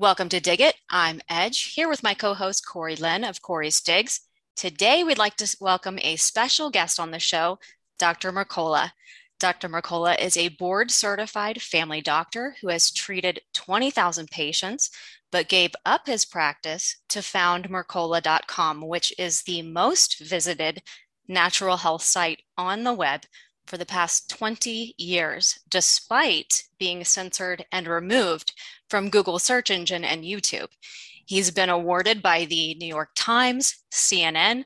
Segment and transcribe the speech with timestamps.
[0.00, 0.76] Welcome to Dig It.
[0.88, 4.20] I'm Edge, here with my co host Corey Lynn of Corey's Digs.
[4.56, 7.58] Today, we'd like to welcome a special guest on the show,
[7.98, 8.32] Dr.
[8.32, 8.92] Mercola.
[9.38, 9.68] Dr.
[9.68, 14.90] Mercola is a board certified family doctor who has treated 20,000 patients,
[15.30, 20.82] but gave up his practice to found Mercola.com, which is the most visited
[21.28, 23.22] natural health site on the web
[23.68, 28.52] for the past 20 years, despite being censored and removed
[28.88, 30.68] from Google search engine and YouTube.
[31.26, 34.64] He's been awarded by the New York Times, CNN,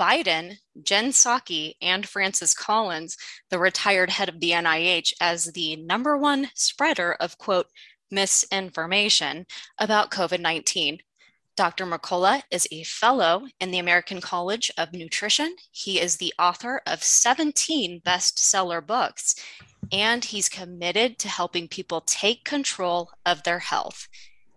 [0.00, 3.16] Biden, Jen Psaki, and Francis Collins,
[3.50, 7.66] the retired head of the NIH, as the number one spreader of quote
[8.10, 9.46] misinformation
[9.78, 10.98] about COVID 19.
[11.58, 11.86] Dr.
[11.86, 15.56] Mercola is a fellow in the American College of Nutrition.
[15.72, 19.34] He is the author of 17 bestseller books,
[19.90, 24.06] and he's committed to helping people take control of their health.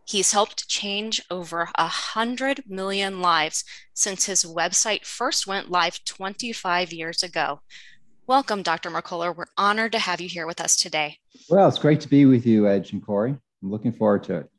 [0.06, 3.64] He's helped change over 100 million lives
[3.96, 7.62] since his website first went live 25 years ago.
[8.28, 8.92] Welcome, Dr.
[8.92, 9.36] Mercola.
[9.36, 11.18] We're honored to have you here with us today.
[11.50, 13.32] Well, it's great to be with you, Edge and Corey.
[13.32, 14.52] I'm looking forward to it.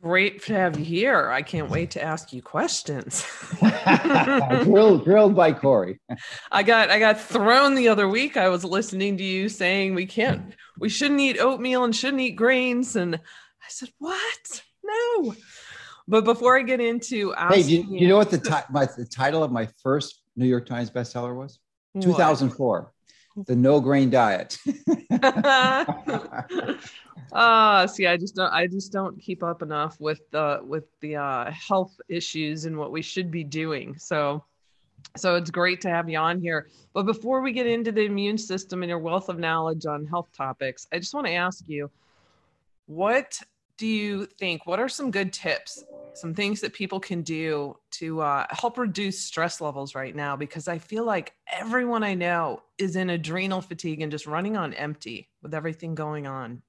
[0.00, 1.28] Great to have you here.
[1.28, 3.26] I can't wait to ask you questions.
[4.62, 5.98] grilled, grilled by Corey.
[6.52, 8.36] I got I got thrown the other week.
[8.36, 12.36] I was listening to you saying we can't, we shouldn't eat oatmeal and shouldn't eat
[12.36, 14.62] grains, and I said, "What?
[14.84, 15.34] No."
[16.06, 19.04] But before I get into asking, hey, you, you know what the, ti- my, the
[19.04, 21.58] title of my first New York Times bestseller was?
[21.92, 22.04] What?
[22.04, 22.92] 2004
[23.46, 24.58] the no grain diet.
[27.32, 31.16] uh see i just don't i just don't keep up enough with the with the
[31.16, 33.96] uh health issues and what we should be doing.
[33.98, 34.44] So
[35.16, 36.68] so it's great to have you on here.
[36.92, 40.28] But before we get into the immune system and your wealth of knowledge on health
[40.36, 41.90] topics i just want to ask you
[42.86, 43.38] what
[43.76, 48.20] do you think what are some good tips some things that people can do to
[48.20, 50.34] uh, help reduce stress levels right now?
[50.34, 54.74] Because i feel like everyone i know is in adrenal fatigue and just running on
[54.74, 56.62] empty with everything going on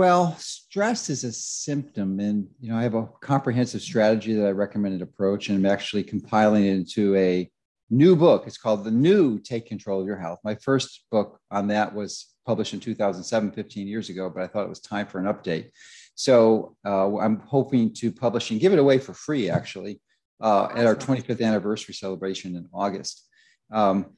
[0.00, 4.50] well stress is a symptom and you know i have a comprehensive strategy that i
[4.50, 7.50] recommend an approach and i'm actually compiling it into a
[7.90, 11.68] new book it's called the new take control of your health my first book on
[11.68, 15.20] that was published in 2007, 15 years ago, but I thought it was time for
[15.20, 15.70] an update.
[16.16, 20.00] So uh, I'm hoping to publish and give it away for free, actually,
[20.40, 23.24] uh, at our 25th anniversary celebration in August.
[23.70, 24.16] Um,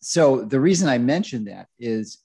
[0.00, 2.18] so the reason I mentioned that is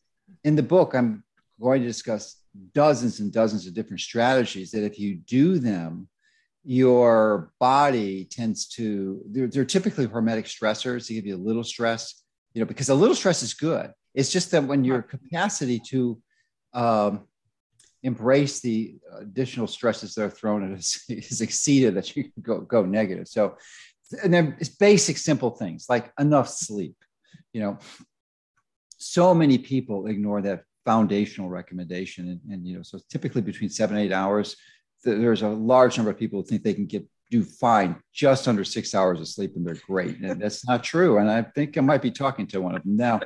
[0.44, 1.24] in the book, I'm
[1.62, 2.41] going to discuss
[2.73, 6.07] dozens and dozens of different strategies that if you do them,
[6.63, 11.07] your body tends to, they're, they're typically hormetic stressors.
[11.07, 12.23] They give you a little stress,
[12.53, 13.91] you know, because a little stress is good.
[14.13, 16.22] It's just that when your capacity to
[16.73, 17.28] um,
[18.03, 22.59] embrace the additional stresses that are thrown at us is exceeded, that you can go,
[22.62, 23.28] go negative.
[23.28, 23.57] So,
[24.24, 26.95] and then it's basic, simple things like enough sleep.
[27.53, 27.78] You know,
[28.97, 33.98] so many people ignore that foundational recommendation, and, and you know, so typically between seven
[33.98, 34.56] eight hours.
[35.03, 38.64] There's a large number of people who think they can get do fine just under
[38.64, 40.18] six hours of sleep and they're great.
[40.20, 41.18] And that's not true.
[41.18, 43.20] And I think I might be talking to one of them now.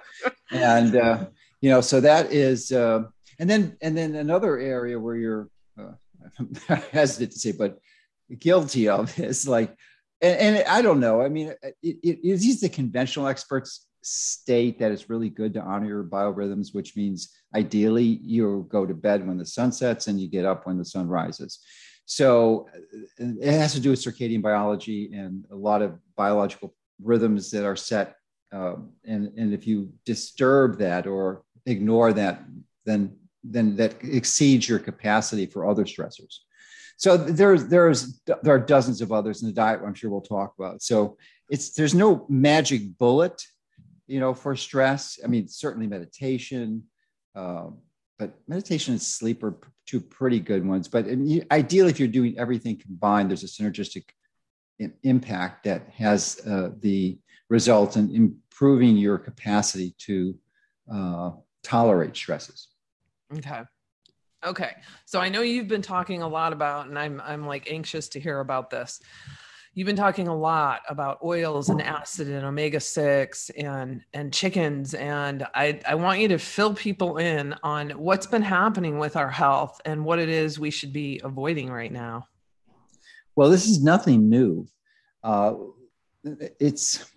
[0.51, 1.27] And, uh,
[1.61, 3.03] you know, so that is, uh,
[3.39, 5.49] and then, and then another area where you're,
[5.79, 5.91] uh,
[6.69, 7.77] I'm hesitant to say, but
[8.39, 9.75] guilty of is like,
[10.21, 11.21] and, and I don't know.
[11.21, 15.61] I mean, it, it, it, these the conventional experts state that it's really good to
[15.61, 20.19] honor your biorhythms, which means ideally you go to bed when the sun sets and
[20.19, 21.59] you get up when the sun rises.
[22.05, 22.67] So
[23.17, 27.75] it has to do with circadian biology and a lot of biological rhythms that are
[27.75, 28.15] set.
[28.51, 32.43] Um, and, and if you disturb that or ignore that,
[32.85, 36.39] then, then that exceeds your capacity for other stressors.
[36.97, 40.53] So there's, there's, there are dozens of others in the diet I'm sure we'll talk
[40.59, 40.81] about.
[40.83, 41.17] So
[41.49, 43.41] it's, there's no magic bullet,
[44.07, 45.17] you know, for stress.
[45.23, 46.83] I mean, certainly meditation,
[47.35, 47.77] um,
[48.19, 49.57] but meditation and sleep are
[49.87, 50.87] two pretty good ones.
[50.87, 51.07] But
[51.51, 54.05] ideally, if you're doing everything combined, there's a synergistic
[55.03, 57.19] impact that has uh, the
[57.49, 60.35] result in improving your capacity to
[60.91, 61.31] uh,
[61.63, 62.67] tolerate stresses.
[63.37, 63.61] Okay.
[64.45, 64.71] Okay.
[65.05, 68.19] So I know you've been talking a lot about, and I'm I'm like anxious to
[68.19, 69.01] hear about this
[69.73, 75.47] you've been talking a lot about oils and acid and omega-6 and and chickens and
[75.55, 79.79] I, I want you to fill people in on what's been happening with our health
[79.85, 82.27] and what it is we should be avoiding right now
[83.35, 84.67] well this is nothing new
[85.23, 85.53] uh,
[86.59, 87.11] it's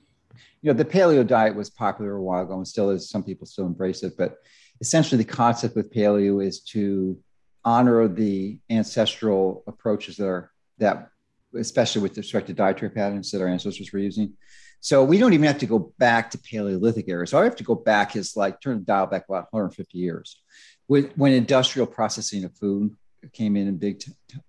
[0.64, 3.10] you know, the paleo diet was popular a while ago and still is.
[3.10, 4.38] Some people still embrace it, but
[4.80, 7.18] essentially the concept with paleo is to
[7.66, 11.10] honor the ancestral approaches that are that,
[11.58, 14.32] especially with respect to dietary patterns that our ancestors were using.
[14.80, 17.26] So we don't even have to go back to Paleolithic era.
[17.26, 20.42] So I have to go back is like turn the dial back about 150 years,
[20.86, 22.94] when, when industrial processing of food
[23.32, 24.02] came in in big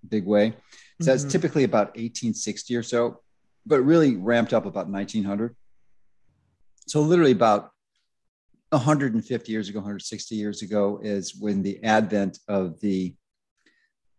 [0.06, 0.54] big way.
[1.00, 1.30] So that's mm-hmm.
[1.30, 3.20] typically about 1860 or so,
[3.64, 5.56] but really ramped up about 1900.
[6.86, 7.70] So literally about
[8.70, 13.14] 150 years ago, 160 years ago is when the advent of the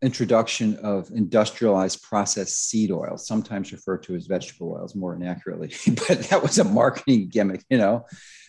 [0.01, 5.73] introduction of industrialized processed seed oils, sometimes referred to as vegetable oils more inaccurately,
[6.07, 8.05] but that was a marketing gimmick, you know?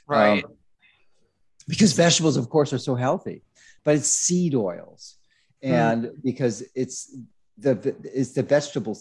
[0.07, 0.45] Right.
[0.45, 0.53] Um,
[1.67, 3.43] because vegetables, of course, are so healthy,
[3.85, 5.17] but it's seed oils.
[5.63, 5.73] Hmm.
[5.73, 6.23] And mm.
[6.23, 7.15] because it's
[7.59, 8.97] the it's the vegetable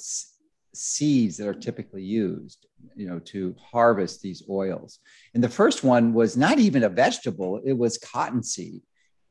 [0.74, 2.66] seeds that are typically used,
[2.96, 5.00] you know, to harvest these oils.
[5.34, 8.82] And the first one was not even a vegetable; it was cottonseed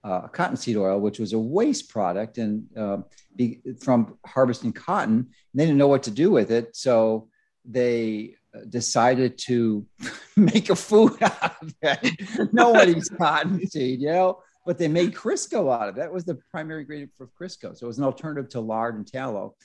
[0.06, 2.99] uh, cottonseed oil, which was a waste product, and uh,
[3.35, 5.14] be, from harvesting cotton.
[5.17, 7.29] And they didn't know what to do with it, so
[7.64, 9.85] they uh, decided to
[10.37, 12.53] make a food out of it.
[12.53, 16.00] Nobody's cottonseed, you know, but they made Crisco out of it.
[16.00, 17.76] That was the primary ingredient for Crisco.
[17.76, 19.56] So it was an alternative to lard and tallow,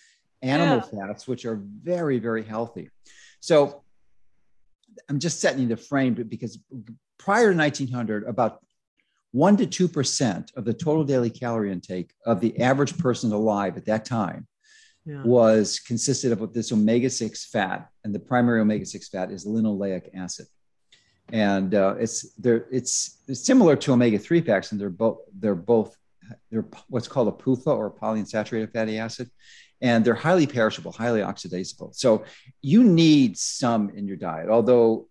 [0.41, 1.07] animal yeah.
[1.07, 2.89] fats, which are very, very healthy.
[3.41, 3.83] So
[5.07, 6.57] I'm just setting the frame because
[7.19, 8.63] prior to 1900, about
[9.31, 13.85] 1 to 2% of the total daily calorie intake of the average person alive at
[13.85, 14.47] that time
[15.05, 15.23] yeah.
[15.23, 20.45] was consisted of this omega-6 fat and the primary omega-6 fat is linoleic acid
[21.31, 25.95] and uh, it's there it's, it's similar to omega-3 fats and they're both they're both
[26.49, 29.29] they're what's called a PUFA or polyunsaturated fatty acid
[29.81, 32.23] and they're highly perishable highly oxidizable so
[32.61, 35.07] you need some in your diet although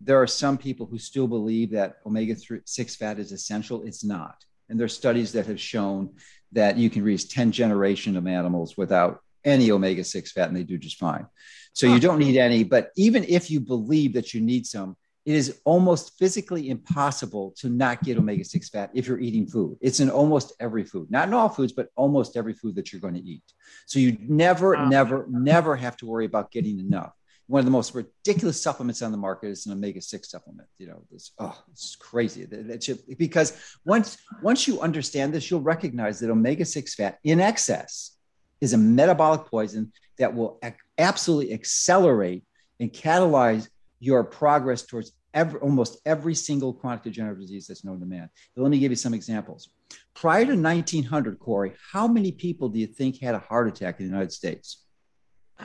[0.00, 3.82] there are some people who still believe that omega 6 fat is essential.
[3.82, 4.44] It's not.
[4.68, 6.14] And there are studies that have shown
[6.52, 10.62] that you can reach 10 generation of animals without any omega 6 fat and they
[10.62, 11.26] do just fine.
[11.72, 12.64] So you don't need any.
[12.64, 17.68] But even if you believe that you need some, it is almost physically impossible to
[17.68, 19.76] not get omega 6 fat if you're eating food.
[19.80, 23.02] It's in almost every food, not in all foods, but almost every food that you're
[23.02, 23.44] going to eat.
[23.86, 27.12] So you never, never, never have to worry about getting enough
[27.50, 31.02] one of the most ridiculous supplements on the market is an omega-6 supplement you know
[31.10, 36.30] this oh it's crazy that, should, because once once you understand this you'll recognize that
[36.30, 38.16] omega-6 fat in excess
[38.60, 42.44] is a metabolic poison that will ac- absolutely accelerate
[42.78, 43.68] and catalyze
[43.98, 48.28] your progress towards every, almost every single chronic degenerative disease that's known to man.
[48.54, 49.68] But let me give you some examples.
[50.14, 54.06] Prior to 1900, Corey, how many people do you think had a heart attack in
[54.06, 54.84] the United States?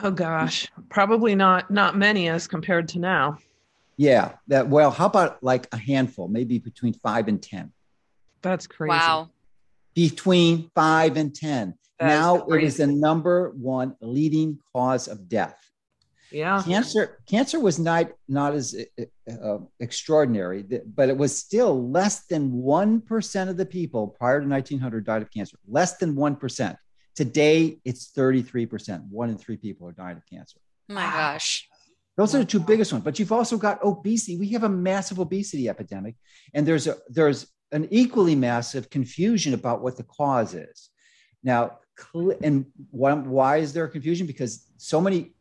[0.02, 3.38] Oh gosh, probably not not many as compared to now.
[3.96, 7.72] Yeah, that well, how about like a handful, maybe between 5 and 10.
[8.42, 8.90] That's crazy.
[8.90, 9.30] Wow.
[9.94, 11.74] Between 5 and 10.
[11.98, 15.58] That now it is the number one leading cause of death.
[16.30, 16.62] Yeah.
[16.62, 20.62] Cancer cancer was not not as uh, uh extraordinary,
[20.94, 25.30] but it was still less than 1% of the people prior to 1900 died of
[25.30, 25.56] cancer.
[25.66, 26.76] Less than 1%.
[27.16, 29.08] Today, it's 33%.
[29.08, 30.58] One in three people are dying of cancer.
[30.88, 31.66] My gosh.
[32.16, 33.04] Those are the two biggest ones.
[33.04, 34.38] But you've also got obesity.
[34.38, 36.14] We have a massive obesity epidemic,
[36.54, 40.90] and there's a there's an equally massive confusion about what the cause is.
[41.42, 41.78] Now,
[42.42, 44.26] and why, why is there confusion?
[44.26, 45.34] Because so many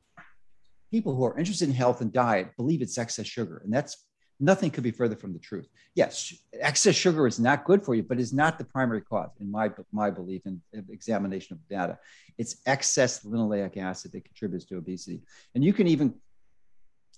[0.91, 3.97] people who are interested in health and diet believe it's excess sugar, and that's
[4.39, 5.67] Nothing could be further from the truth.
[5.93, 9.49] Yes, excess sugar is not good for you, but is not the primary cause, in
[9.49, 11.97] my my belief and examination of data.
[12.37, 15.21] It's excess linoleic acid that contributes to obesity,
[15.53, 16.15] and you can even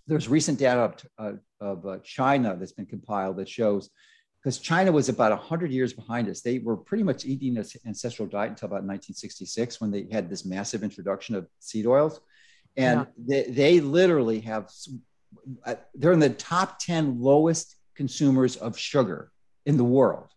[0.07, 3.89] there's recent data of, uh, of uh, China that's been compiled that shows
[4.41, 6.41] because China was about 100 years behind us.
[6.41, 10.45] They were pretty much eating an ancestral diet until about 1966 when they had this
[10.45, 12.21] massive introduction of seed oils.
[12.77, 13.43] And yeah.
[13.45, 14.69] they, they literally have
[15.65, 19.31] Uh, they're in the top 10 lowest consumers of sugar
[19.65, 20.27] in the world.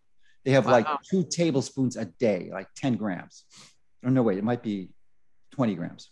[0.45, 0.73] They have wow.
[0.73, 3.45] like two tablespoons a day, like 10 grams.
[4.03, 4.91] Or no, wait, it might be
[5.53, 6.11] 20 grams.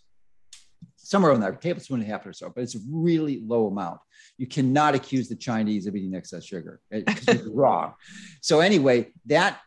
[0.95, 3.99] Somewhere in there, tablespoon and a half or so, but it's a really low amount.
[4.37, 6.79] You cannot accuse the Chinese of eating excess sugar.
[6.91, 7.95] Eh, it's wrong.
[8.41, 9.59] So anyway, that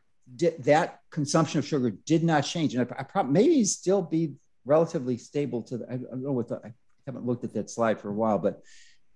[0.60, 5.18] that consumption of sugar did not change, and I, I probably maybe still be relatively
[5.18, 5.86] stable to the.
[5.92, 6.72] I don't know what the, I
[7.06, 8.62] haven't looked at that slide for a while, but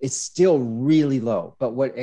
[0.00, 1.56] it's still really low.
[1.58, 1.94] But what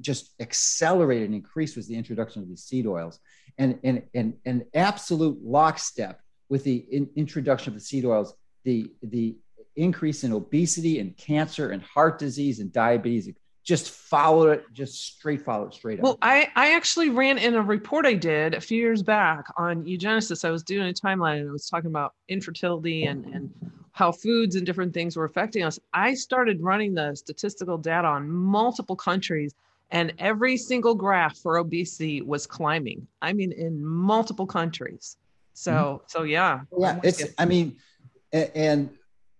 [0.00, 3.18] just accelerated and increased was the introduction of these seed oils
[3.58, 8.90] and and and an absolute lockstep with the in, introduction of the seed oils, the
[9.02, 9.36] the
[9.76, 13.28] increase in obesity and cancer and heart disease and diabetes
[13.66, 16.04] just follow it, just straight follow it straight up.
[16.04, 19.84] Well, I, I actually ran in a report I did a few years back on
[19.84, 20.44] eugenesis.
[20.44, 23.50] I was doing a timeline and I was talking about infertility and, and
[23.96, 25.78] how foods and different things were affecting us.
[25.94, 29.54] I started running the statistical data on multiple countries
[29.90, 33.06] and every single graph for obesity was climbing.
[33.22, 35.16] I mean, in multiple countries.
[35.54, 36.04] So, mm-hmm.
[36.08, 36.60] so yeah.
[36.78, 37.78] Yeah, it's, I mean,
[38.34, 38.90] and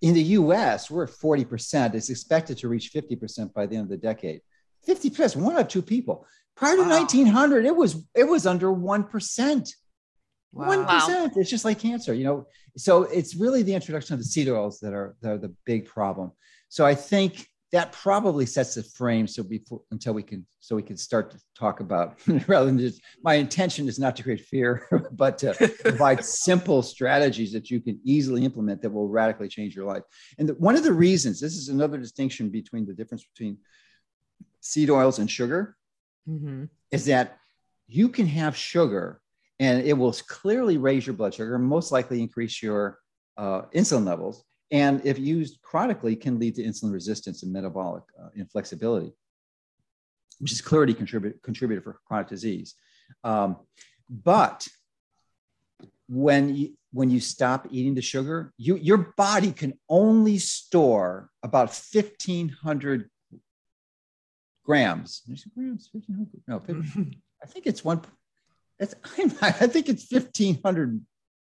[0.00, 1.94] in the US, we're at 40%.
[1.94, 4.40] It's expected to reach 50% by the end of the decade.
[4.88, 6.26] 50%, one out of two people.
[6.54, 7.00] Prior to wow.
[7.00, 9.48] 1900, it was it was under 1%.
[9.48, 9.62] Wow.
[10.56, 10.86] 1%.
[10.86, 11.30] Wow.
[11.36, 12.46] It's just like cancer, you know.
[12.76, 15.86] So it's really the introduction of the seed oils that are, that are the big
[15.86, 16.32] problem.
[16.68, 20.82] So I think that probably sets the frame so before until we can so we
[20.82, 24.86] can start to talk about rather than just my intention is not to create fear
[25.12, 29.84] but to provide simple strategies that you can easily implement that will radically change your
[29.84, 30.02] life
[30.38, 33.58] and the, one of the reasons this is another distinction between the difference between
[34.60, 35.76] seed oils and sugar
[36.28, 36.64] mm-hmm.
[36.90, 37.36] is that
[37.88, 39.20] you can have sugar
[39.58, 42.98] and it will clearly raise your blood sugar most likely increase your
[43.36, 48.28] uh, insulin levels and if used chronically can lead to insulin resistance and metabolic uh,
[48.34, 49.12] inflexibility
[50.38, 52.74] which is clearly contribute, contributor for chronic disease.
[53.24, 53.56] Um,
[54.08, 54.66] but
[56.08, 61.68] when you when you stop eating the sugar you your body can only store about
[61.68, 63.10] 1500
[64.64, 65.22] grams.
[65.24, 65.90] Grams?
[65.92, 68.00] 1500 no 15, i think it's one
[68.78, 68.94] it's
[69.42, 71.00] i think it's 1500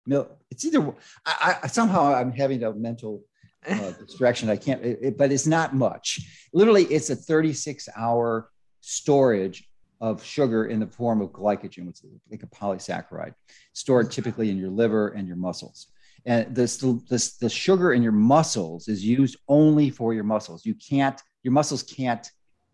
[0.07, 0.29] mil.
[0.51, 0.95] It's either
[1.25, 3.25] I, I somehow I'm having a mental
[3.69, 4.51] uh, distraction.
[4.51, 6.21] I can't, it, it, but it's not much.
[6.53, 9.69] Literally, it's a 36 hour storage
[10.01, 13.35] of sugar in the form of glycogen, which is like a polysaccharide,
[13.75, 15.89] stored typically in your liver and your muscles.
[16.27, 20.65] And this, this, the sugar in your muscles is used only for your muscles.
[20.67, 22.27] You can't, your muscles can't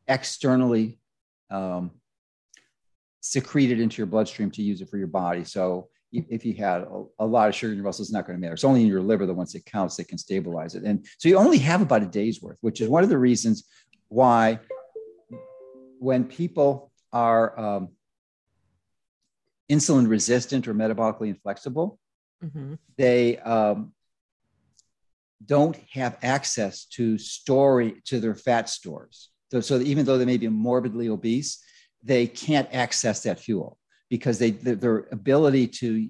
[0.09, 0.99] externally
[1.51, 1.93] um,
[3.27, 5.45] secrete it into your bloodstream to use it for your body.
[5.45, 8.39] So if you had a, a, lot of sugar in your muscle, it's not going
[8.39, 8.55] to matter.
[8.55, 10.85] It's only in your liver that once it counts, it can stabilize it.
[10.85, 13.65] And so you only have about a day's worth, which is one of the reasons
[14.09, 14.61] why
[15.99, 17.89] when people are um,
[19.71, 21.99] insulin resistant or metabolically inflexible,
[22.43, 22.75] mm-hmm.
[22.97, 23.93] they um,
[25.45, 29.31] don't have access to story to their fat stores.
[29.51, 31.63] So, so even though they may be morbidly obese,
[32.03, 36.09] they can't access that fuel because they their ability to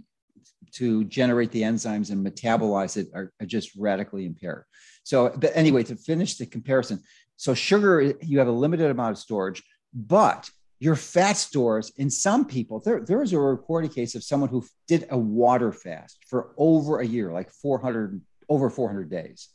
[0.72, 4.64] to generate the enzymes and metabolize it are, are, just radically impaired.
[5.04, 7.02] So, but anyway, to finish the comparison,
[7.36, 9.62] so sugar you have a limited amount of storage,
[9.94, 14.50] but your fat stores in some people there there is a reported case of someone
[14.50, 19.48] who did a water fast for over a year, like 400 over 400 days.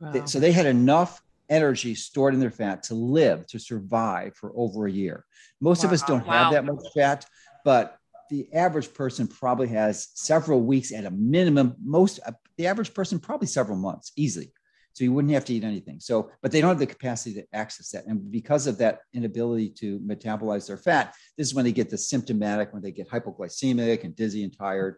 [0.00, 0.24] Wow.
[0.26, 4.86] So they had enough energy stored in their fat to live, to survive for over
[4.86, 5.24] a year.
[5.60, 5.88] Most wow.
[5.88, 6.44] of us don't wow.
[6.44, 7.26] have that much fat,
[7.64, 7.96] but
[8.30, 11.74] the average person probably has several weeks at a minimum.
[11.82, 14.52] Most, uh, the average person probably several months easily.
[14.92, 16.00] So you wouldn't have to eat anything.
[16.00, 18.06] So, but they don't have the capacity to access that.
[18.06, 21.96] And because of that inability to metabolize their fat, this is when they get the
[21.96, 24.96] symptomatic, when they get hypoglycemic and dizzy and tired.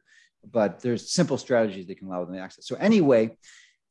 [0.50, 2.66] But there's simple strategies they can allow them to access.
[2.66, 3.36] So anyway,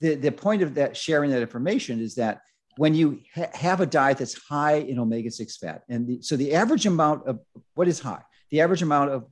[0.02, 2.42] the, the point of that sharing that information is that
[2.78, 6.54] when you ha- have a diet that's high in omega-6 fat, and the, so the
[6.54, 7.40] average amount of
[7.76, 8.22] what is high?
[8.52, 9.26] The average amount of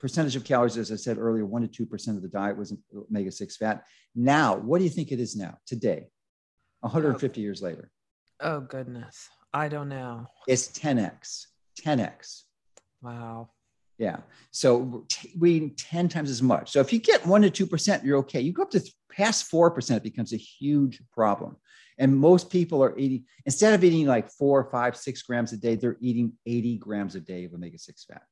[0.00, 2.74] percentage of calories, as I said earlier, one to two percent of the diet was
[2.94, 3.84] omega-6 fat.
[4.14, 6.08] Now, what do you think it is now, today,
[6.80, 7.42] 150 oh.
[7.42, 7.90] years later?
[8.40, 10.26] Oh goodness, I don't know.
[10.48, 11.46] It's 10x,
[11.80, 12.42] 10x.
[13.00, 13.50] Wow.
[13.98, 14.18] Yeah.
[14.50, 15.06] So
[15.38, 16.70] we eating 10 times as much.
[16.70, 18.40] So if you get one to 2%, you're okay.
[18.40, 21.56] You go up to past 4%, it becomes a huge problem.
[21.98, 25.76] And most people are eating, instead of eating like four, five, six grams a day,
[25.76, 28.22] they're eating 80 grams a day of omega 6 fat.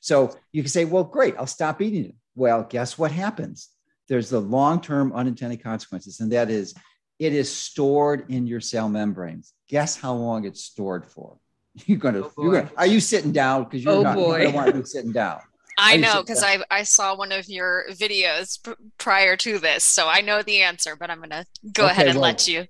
[0.00, 2.14] So you can say, well, great, I'll stop eating it.
[2.34, 3.70] Well, guess what happens?
[4.08, 6.74] There's the long term unintended consequences, and that is
[7.18, 9.54] it is stored in your cell membranes.
[9.68, 11.38] Guess how long it's stored for?
[11.86, 13.64] You're gonna, oh you're gonna are you sitting down?
[13.64, 14.38] Because you're oh not boy.
[14.38, 15.40] you don't want to be sitting down.
[15.78, 20.08] I know because I I saw one of your videos p- prior to this, so
[20.08, 20.96] I know the answer.
[20.96, 22.66] But I'm gonna go okay, ahead and well, let you.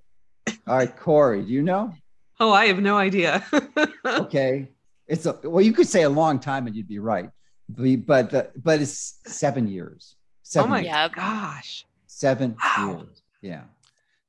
[0.67, 1.95] All right, Corey, do you know?
[2.41, 3.45] Oh, I have no idea.
[4.05, 4.69] okay,
[5.07, 7.31] it's a well, you could say a long time and you'd be right,
[7.69, 10.17] but but, but it's seven years.
[10.43, 11.11] Seven oh my years.
[11.15, 12.97] gosh, seven wow.
[12.99, 13.23] years.
[13.41, 13.63] Yeah.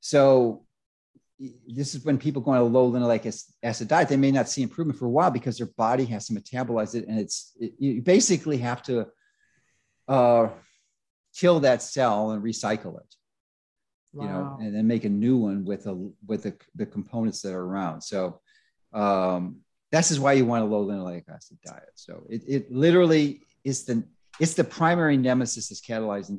[0.00, 0.62] So
[1.66, 3.24] this is when people go on a low linoleic
[3.62, 6.34] acid diet, they may not see improvement for a while because their body has to
[6.34, 9.06] metabolize it, and it's it, you basically have to
[10.08, 10.48] uh,
[11.34, 13.14] kill that cell and recycle it,
[14.12, 14.22] wow.
[14.22, 15.94] you know, and then make a new one with a
[16.26, 18.00] with the, the components that are around.
[18.02, 18.40] So
[18.92, 19.42] Um,
[19.90, 21.92] this is why you want a low linoleic acid diet.
[21.94, 23.24] So it, it literally
[23.70, 23.96] is the
[24.42, 26.38] it's the primary nemesis that's catalyzing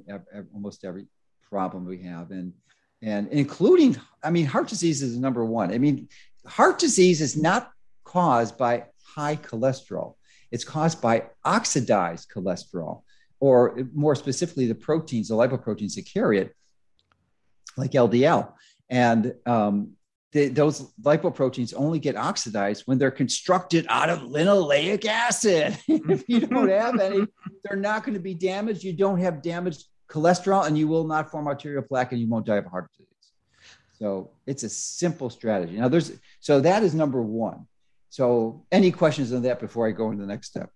[0.54, 1.06] almost every
[1.52, 2.54] problem we have, and
[3.02, 5.72] and including I mean heart disease is number one.
[5.72, 6.10] I mean
[6.46, 7.72] heart disease is not
[8.04, 10.16] caused by high cholesterol;
[10.52, 13.04] it's caused by oxidized cholesterol,
[13.40, 16.56] or more specifically, the proteins, the lipoproteins that carry it,
[17.78, 18.54] like LDL.
[18.90, 19.94] And um,
[20.32, 25.78] the, those lipoproteins only get oxidized when they're constructed out of linoleic acid.
[25.88, 27.26] if you don't have any,
[27.64, 28.84] they're not going to be damaged.
[28.84, 32.46] You don't have damaged cholesterol, and you will not form arterial plaque, and you won't
[32.46, 33.08] die of heart disease.
[33.98, 35.78] So it's a simple strategy.
[35.78, 37.68] Now, there's so that is number one.
[38.10, 40.72] So, any questions on that before I go into the next step?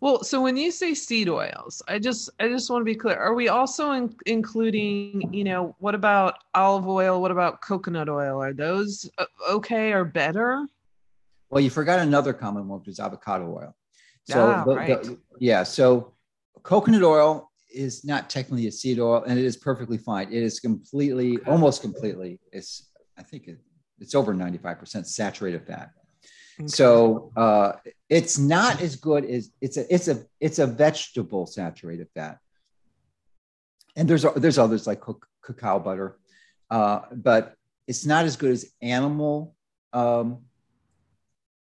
[0.00, 3.16] Well, so when you say seed oils, I just I just want to be clear.
[3.16, 7.20] Are we also in, including, you know, what about olive oil?
[7.20, 8.42] What about coconut oil?
[8.42, 10.66] Are those uh, okay or better?
[11.50, 13.76] Well, you forgot another common one, which is avocado oil.
[14.24, 15.02] So, ah, the, right.
[15.02, 16.14] the, yeah, so
[16.62, 20.28] coconut oil is not technically a seed oil, and it is perfectly fine.
[20.28, 22.40] It is completely, almost completely.
[22.52, 23.58] It's I think it,
[23.98, 25.90] it's over ninety five percent saturated fat.
[26.60, 26.68] Okay.
[26.68, 27.72] So uh,
[28.08, 32.38] it's not as good as it's a it's a it's a vegetable saturated fat.
[33.96, 35.02] And there's there's others like
[35.42, 36.18] cacao butter,
[36.70, 37.54] uh, but
[37.86, 39.54] it's not as good as animal
[39.92, 40.42] um,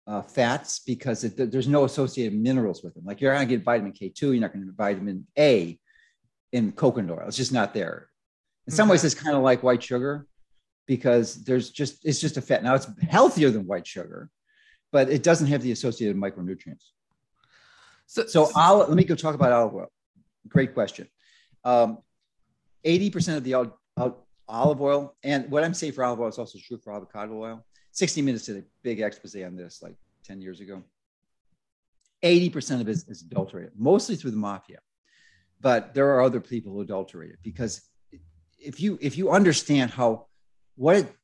[0.06, 3.04] uh, fats because it, there's no associated minerals with them.
[3.04, 5.78] Like you're not going to get vitamin K2, you're not going to get vitamin A
[6.52, 7.28] in coconut oil.
[7.28, 8.08] It's just not there.
[8.66, 10.26] In some ways, it's kind of like white sugar
[10.86, 12.62] because there's just it's just a fat.
[12.62, 14.30] Now it's healthier than white sugar,
[14.92, 16.90] but it doesn't have the associated micronutrients.
[18.06, 19.92] so, So olive, let me go talk about olive oil.
[20.48, 21.08] Great question.
[21.64, 21.98] Um,
[22.84, 26.38] 80% of the ol- ol- olive oil, and what I'm saying for olive oil is
[26.38, 27.64] also true for avocado oil.
[27.92, 30.82] 60 Minutes did a big expose on this like 10 years ago.
[32.22, 34.78] 80% of it is, is adulterated, mostly through the mafia.
[35.60, 37.82] But there are other people who adulterate it because
[38.60, 40.26] if you if you understand how
[40.76, 41.14] what it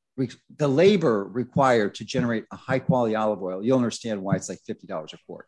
[0.56, 4.60] the labor required to generate a high quality olive oil, you'll understand why it's like
[4.68, 5.46] $50 a quart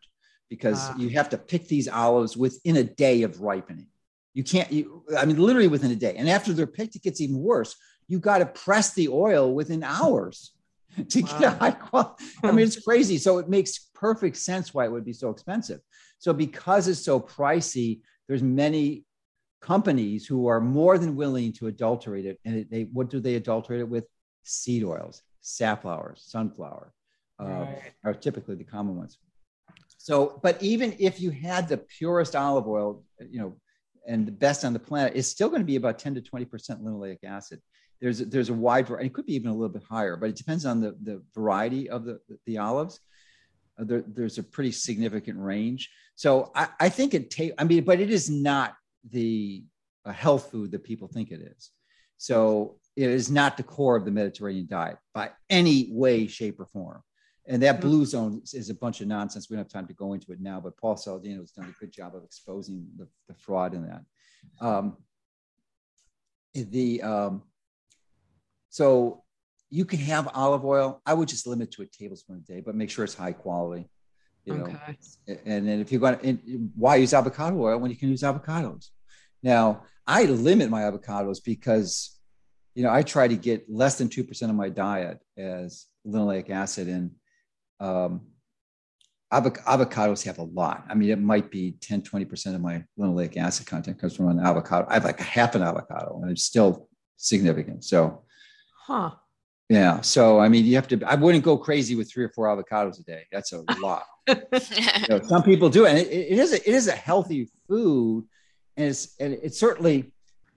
[0.49, 0.95] because Ah.
[0.97, 3.87] you have to pick these olives within a day of ripening.
[4.33, 6.15] You can't, you, I mean, literally within a day.
[6.15, 7.75] And after they're picked, it gets even worse.
[8.07, 10.53] You got to press the oil within hours
[11.09, 12.23] to get a high quality.
[12.43, 13.17] I mean, it's crazy.
[13.17, 15.79] So it makes perfect sense why it would be so expensive.
[16.19, 19.05] So because it's so pricey, there's many
[19.61, 22.39] companies who are more than willing to adulterate it.
[22.45, 24.05] And it, they, what do they adulterate it with?
[24.43, 26.93] Seed oils, safflower, sunflower,
[27.39, 27.93] uh, Right.
[28.03, 29.17] are typically the common ones.
[29.97, 33.57] So, but even if you had the purest olive oil, you know,
[34.07, 36.47] and the best on the planet, it's still going to be about 10 to 20%
[36.81, 37.61] linoleic acid.
[37.99, 40.35] There's, there's a wide variety, it could be even a little bit higher, but it
[40.35, 42.99] depends on the, the variety of the, the olives.
[43.79, 45.89] Uh, there, there's a pretty significant range.
[46.15, 48.75] So I, I think it take, I mean, but it is not
[49.09, 49.63] the
[50.05, 51.71] uh, health food that people think it is.
[52.17, 56.65] So it is not the core of the Mediterranean diet by any way, shape, or
[56.65, 57.03] form.
[57.45, 57.81] And that Mhm.
[57.81, 59.49] blue zone is- is a bunch of nonsense.
[59.49, 61.79] We don't have time to go into it now, but Paul Saladino has done a
[61.79, 64.03] good job of exposing the, the fraud in that.
[64.59, 64.97] Um,
[66.53, 67.43] the um,
[68.69, 69.23] so
[69.69, 71.01] you can have olive oil.
[71.05, 73.89] I would just limit to a tablespoon a day, but make sure it's high quality.
[74.45, 74.97] You know, okay.
[75.45, 78.87] and then if you're going to, why use avocado oil when you can use avocados?
[79.43, 82.17] Now, I limit my avocados because,
[82.73, 86.87] you know, I try to get less than 2% of my diet as linoleic acid.
[86.87, 87.11] And
[87.81, 88.27] um,
[89.33, 90.85] avoc- avocados have a lot.
[90.89, 94.39] I mean, it might be 10, 20% of my linoleic acid content comes from an
[94.39, 94.87] avocado.
[94.89, 97.83] I have like a half an avocado and it's still significant.
[97.83, 98.23] So,
[98.87, 99.11] Huh.
[99.69, 100.01] Yeah.
[100.01, 102.99] So, I mean, you have to, I wouldn't go crazy with three or four avocados
[102.99, 103.23] a day.
[103.31, 104.03] That's a lot.
[104.27, 104.35] You
[105.09, 108.25] know, some people do, and it, it is a, it is a healthy food,
[108.75, 110.11] and it's and it's certainly,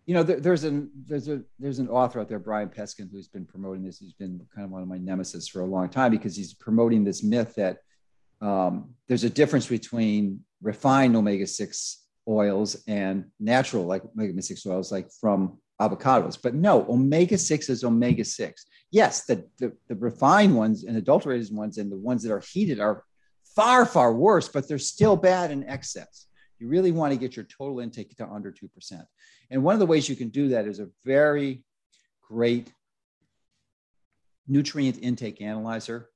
[0.06, 3.28] you know, there, there's an there's a there's an author out there, Brian Peskin, who's
[3.28, 3.98] been promoting this.
[3.98, 7.04] He's been kind of one of my nemesis for a long time because he's promoting
[7.04, 7.78] this myth that
[8.40, 14.90] um, there's a difference between refined omega six oils and natural like omega six oils,
[14.90, 16.38] like from avocados.
[16.40, 18.66] But no, omega six is omega six.
[18.90, 22.80] Yes, the, the the refined ones and adulterated ones and the ones that are heated
[22.80, 23.04] are
[23.56, 26.26] far, far worse, but they're still bad in excess.
[26.58, 29.04] You really want to get your total intake to under 2%.
[29.50, 31.64] And one of the ways you can do that is a very
[32.22, 32.72] great
[34.46, 36.10] nutrient intake analyzer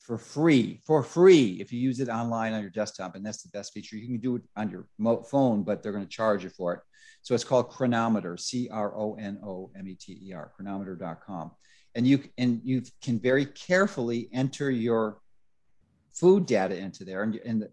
[0.00, 3.14] for free, for free, if you use it online on your desktop.
[3.14, 3.96] And that's the best feature.
[3.96, 4.86] You can do it on your
[5.24, 6.80] phone, but they're going to charge you for it.
[7.22, 11.50] So it's called Cronometer, C R O N O M E T E R, cronometer.com.
[11.94, 15.18] and you and you can very carefully enter your
[16.12, 17.68] food data into there and, and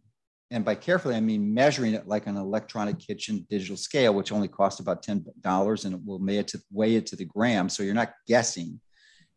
[0.52, 4.48] and by carefully i mean measuring it like an electronic kitchen digital scale which only
[4.48, 7.84] costs about $10 and it will weigh it to weigh it to the gram so
[7.84, 8.80] you're not guessing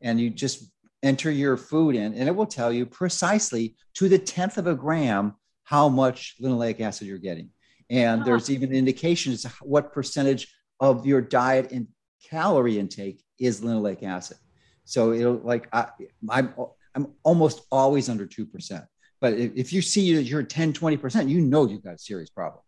[0.02, 0.70] and you just
[1.02, 4.74] enter your food in and it will tell you precisely to the tenth of a
[4.74, 5.34] gram
[5.64, 7.50] how much linoleic acid you're getting
[7.88, 8.24] and ah.
[8.24, 11.86] there's even indications what percentage of your diet and
[12.28, 14.36] calorie intake is linoleic acid
[14.84, 15.86] so it'll like I,
[16.28, 16.52] I'm
[16.94, 18.84] I'm almost always under two percent.
[19.20, 21.98] But if, if you see that you're 10, 20 percent, you know you've got a
[21.98, 22.62] serious problem.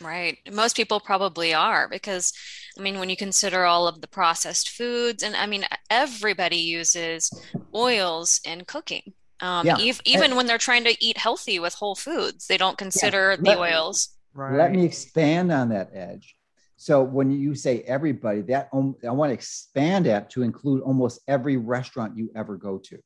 [0.00, 0.38] Right.
[0.52, 2.32] Most people probably are because,
[2.78, 7.30] I mean, when you consider all of the processed foods, and I mean, everybody uses
[7.76, 9.12] oils in cooking.
[9.40, 9.76] Um, yeah.
[9.78, 13.36] ev- even and, when they're trying to eat healthy with whole foods, they don't consider
[13.42, 13.54] yeah.
[13.54, 14.08] the oils.
[14.32, 14.56] Right.
[14.56, 16.36] Let me expand on that edge.
[16.76, 21.20] So when you say everybody, that um, I want to expand that to include almost
[21.26, 22.98] every restaurant you ever go to.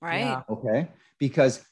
[0.00, 0.20] Right.
[0.20, 0.42] Yeah.
[0.48, 0.88] Okay.
[1.18, 1.64] Because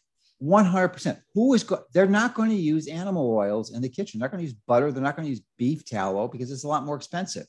[0.43, 4.19] 100%, who is go- they're not going to use animal oils in the kitchen.
[4.19, 4.93] They're not going to use butter.
[4.93, 7.47] They're not going to use beef tallow because it's a lot more expensive.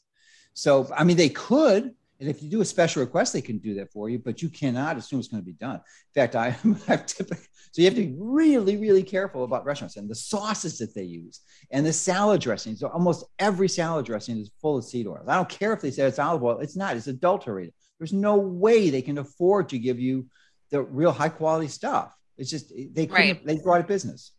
[0.53, 3.75] So, I mean, they could, and if you do a special request, they can do
[3.75, 5.75] that for you, but you cannot assume it's going to be done.
[5.75, 6.47] In fact, I,
[6.87, 10.77] I've typically, so you have to be really, really careful about restaurants and the sauces
[10.79, 12.81] that they use and the salad dressings.
[12.81, 15.27] So almost every salad dressing is full of seed oils.
[15.27, 17.73] I don't care if they say it's olive oil, it's not, it's adulterated.
[17.99, 20.27] There's no way they can afford to give you
[20.71, 22.13] the real high quality stuff.
[22.37, 23.45] It's just, they couldn't, right.
[23.45, 24.31] they brought a business.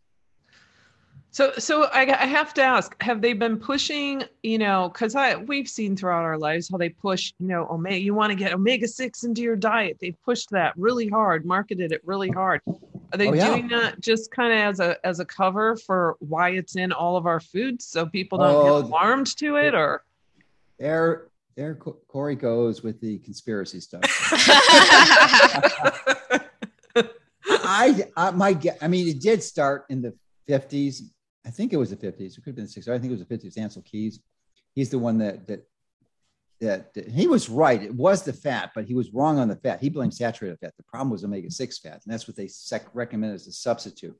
[1.33, 4.23] So, so I, I, have to ask: Have they been pushing?
[4.43, 7.33] You know, because I we've seen throughout our lives how they push.
[7.39, 7.99] You know, omega.
[7.99, 9.97] You want to get omega six into your diet.
[10.01, 12.59] They've pushed that really hard, marketed it really hard.
[12.67, 13.47] Are they oh, yeah.
[13.47, 17.15] doing that just kind of as a as a cover for why it's in all
[17.15, 20.03] of our foods, so people don't oh, get alarmed to it, or?
[20.79, 24.01] There, there, Corey goes with the conspiracy stuff.
[27.45, 30.13] I, I, my, I mean, it did start in the
[30.49, 31.03] 50s
[31.45, 32.19] I think it was the 50s.
[32.19, 32.87] It could have been the 60s.
[32.87, 33.57] I think it was the 50s.
[33.57, 34.19] Ancel Keys.
[34.73, 35.67] He's the one that that
[36.61, 37.81] that, that he was right.
[37.81, 39.81] It was the fat, but he was wrong on the fat.
[39.81, 40.73] He blamed saturated fat.
[40.77, 44.15] The problem was omega 6 fat, and that's what they sec- recommend as a substitute,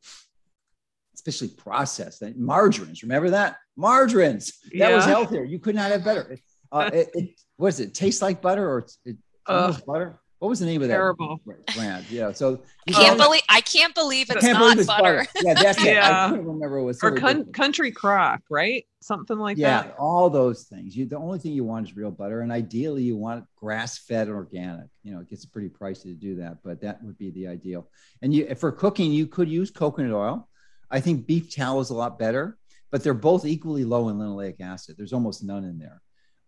[1.14, 2.24] especially processed.
[2.36, 3.58] Margarines, remember that?
[3.78, 4.54] Margarines.
[4.64, 4.96] That yeah.
[4.96, 5.44] was healthier.
[5.44, 6.36] You could not have better.
[6.72, 7.94] Uh, it, it, what is it?
[7.94, 10.20] Tastes like butter or it's, it, uh, butter?
[10.42, 11.40] What was the name of that Terrible.
[11.76, 12.10] brand?
[12.10, 12.32] Yeah.
[12.32, 15.18] So I can't believe I can't believe it's can't not believe it's butter.
[15.18, 15.30] butter.
[15.44, 15.92] Yeah, that's yeah.
[15.92, 16.04] it.
[16.04, 17.04] I couldn't remember what it was.
[17.04, 18.88] or con- country crock, right?
[19.02, 19.86] Something like yeah, that.
[19.90, 20.98] Yeah, all those things.
[20.98, 24.30] You the only thing you want is real butter, and ideally you want grass fed
[24.30, 24.88] and organic.
[25.04, 27.88] You know, it gets pretty pricey to do that, but that would be the ideal.
[28.24, 30.50] And you for cooking, you could use coconut oil.
[30.90, 32.58] I think beef tallow is a lot better,
[32.90, 34.96] but they're both equally low in linoleic acid.
[34.98, 36.02] There's almost none in there.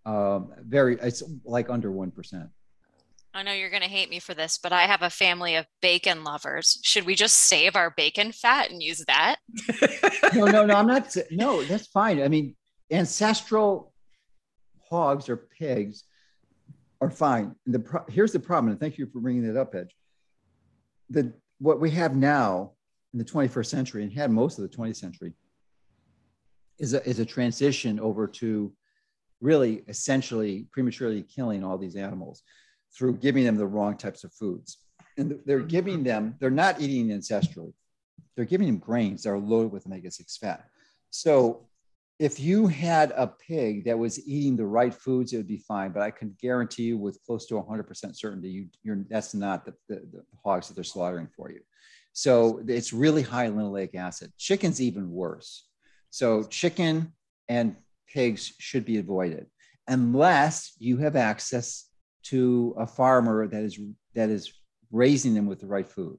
[0.03, 2.49] Um, very, it's like under one percent.
[3.36, 5.65] I know you're going to hate me for this, but I have a family of
[5.82, 6.80] bacon lovers.
[6.84, 9.38] Should we just save our bacon fat and use that?
[10.36, 10.76] no, no, no.
[10.76, 11.15] I'm not.
[11.32, 12.22] No, that's fine.
[12.22, 12.56] I mean,
[12.91, 13.91] ancestral
[14.88, 16.04] hogs or pigs
[17.02, 17.56] are fine.
[17.65, 19.96] The pro- here's the problem, and thank you for bringing that up, Edge.
[21.10, 22.74] The what we have now
[23.13, 25.34] in the 21st century and had most of the 20th century
[26.78, 28.74] is a, is a transition over to
[29.41, 32.43] really essentially prematurely killing all these animals
[32.95, 34.77] through giving them the wrong types of foods.
[35.17, 35.67] And they're mm-hmm.
[35.67, 37.73] giving them, they're not eating ancestrally.
[38.36, 40.65] They're giving them grains that are loaded with omega 6 fat.
[41.10, 41.67] So
[42.19, 45.91] if you had a pig that was eating the right foods, it would be fine.
[45.91, 49.73] But I can guarantee you with close to 100% certainty, you, you're, that's not the,
[49.88, 51.60] the, the hogs that they're slaughtering for you.
[52.13, 54.32] So it's really high linoleic acid.
[54.38, 55.67] Chicken's even worse.
[56.12, 57.13] So chicken
[57.49, 57.75] and
[58.08, 59.47] pigs should be avoided
[59.88, 61.89] unless you have access
[62.24, 63.80] to a farmer that is
[64.16, 64.54] that is
[64.92, 66.18] raising them with the right food.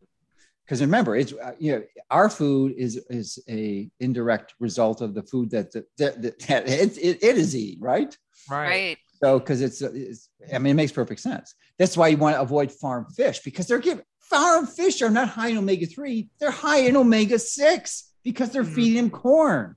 [0.65, 5.23] Because remember it's uh, you know our food is is a indirect result of the
[5.23, 8.17] food that that, that, that it, it, it is eating right?
[8.51, 8.99] Right.
[9.23, 11.55] So because it's, it's i mean it makes perfect sense.
[11.79, 15.29] That's why you want to avoid farm fish because they're giving farm fish are not
[15.29, 18.75] high in omega-3 they're high in omega-6 because they're mm.
[18.75, 19.77] feeding them corn.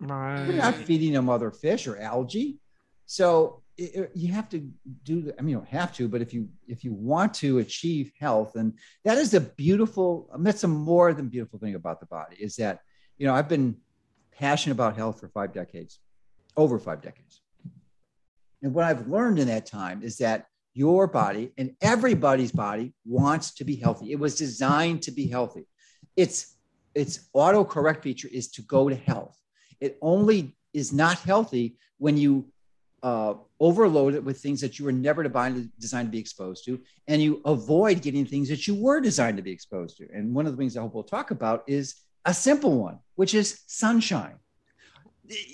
[0.00, 0.46] Right.
[0.46, 2.58] they're not feeding them other fish or algae.
[3.06, 4.70] So you have to
[5.02, 8.12] do i mean you don't have to but if you if you want to achieve
[8.20, 8.72] health and
[9.04, 12.80] that is a beautiful that's a more than beautiful thing about the body is that
[13.18, 13.76] you know i've been
[14.38, 15.98] passionate about health for five decades
[16.56, 17.40] over five decades.
[18.62, 23.54] And what i've learned in that time is that your body and everybody's body wants
[23.54, 24.10] to be healthy.
[24.10, 25.66] It was designed to be healthy.
[26.16, 26.56] Its
[26.94, 29.36] its autocorrect feature is to go to health.
[29.80, 32.46] It only is not healthy when you
[33.04, 37.22] uh, overload it with things that you were never designed to be exposed to, and
[37.22, 40.08] you avoid getting things that you were designed to be exposed to.
[40.12, 43.34] And one of the things I hope we'll talk about is a simple one, which
[43.34, 44.36] is sunshine.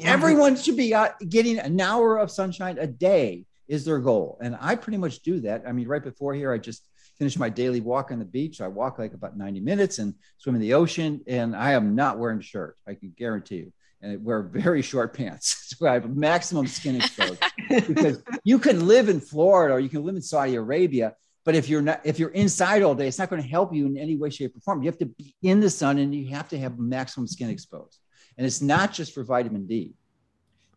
[0.01, 4.57] Everyone should be uh, getting an hour of sunshine a day is their goal, and
[4.61, 5.65] I pretty much do that.
[5.67, 8.61] I mean, right before here, I just finished my daily walk on the beach.
[8.61, 12.17] I walk like about 90 minutes and swim in the ocean, and I am not
[12.17, 12.77] wearing a shirt.
[12.87, 15.67] I can guarantee you and wear very short pants.
[15.81, 17.43] So I have maximum skin exposed
[17.87, 21.71] because you can live in Florida or you can live in Saudi Arabia, but if
[21.71, 24.17] you're not if you're inside all day, it's not going to help you in any
[24.17, 24.83] way, shape, or form.
[24.83, 27.99] You have to be in the sun and you have to have maximum skin exposed.
[28.37, 29.95] And it's not just for vitamin D.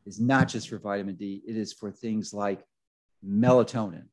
[0.05, 1.41] It's not just for vitamin D.
[1.45, 2.63] It is for things like
[3.27, 4.05] melatonin.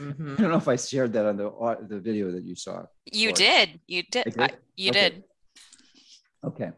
[0.00, 0.34] Mm-hmm.
[0.38, 1.50] I don't know if I shared that on the
[1.88, 2.84] the video that you saw.
[3.10, 3.80] You did.
[3.88, 4.24] You did.
[4.24, 4.40] did?
[4.40, 5.00] I, you okay.
[5.10, 5.24] did.
[6.44, 6.70] Okay.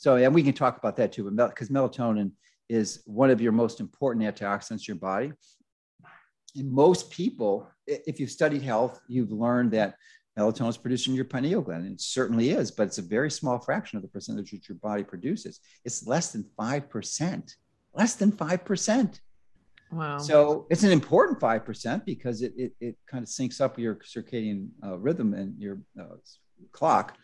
[0.00, 2.32] So, and we can talk about that too, but because melatonin
[2.70, 5.30] is one of your most important antioxidants in your body.
[6.56, 9.96] And most people, if you've studied health, you've learned that
[10.38, 11.84] melatonin is produced in your pineal gland.
[11.84, 14.78] And it certainly is, but it's a very small fraction of the percentage that your
[14.78, 15.60] body produces.
[15.84, 17.54] It's less than 5%.
[17.92, 19.20] Less than 5%.
[19.92, 20.16] Wow.
[20.16, 24.68] So it's an important 5% because it, it, it kind of syncs up your circadian
[24.82, 26.16] uh, rhythm and your uh,
[26.72, 27.18] clock.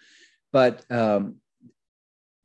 [0.53, 1.37] But um,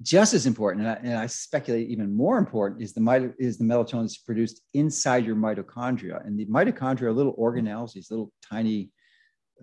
[0.01, 3.63] just as important, and I, and I, speculate even more important, is the is the
[3.63, 6.25] melatonin that's produced inside your mitochondria.
[6.25, 8.91] And the mitochondria are little organelles, these little tiny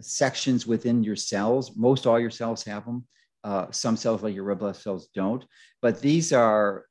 [0.01, 1.77] sections within your cells.
[1.77, 3.07] Most all your cells have them.
[3.45, 5.45] Uh, some cells, like your red blood cells, don't.
[5.81, 6.85] But these are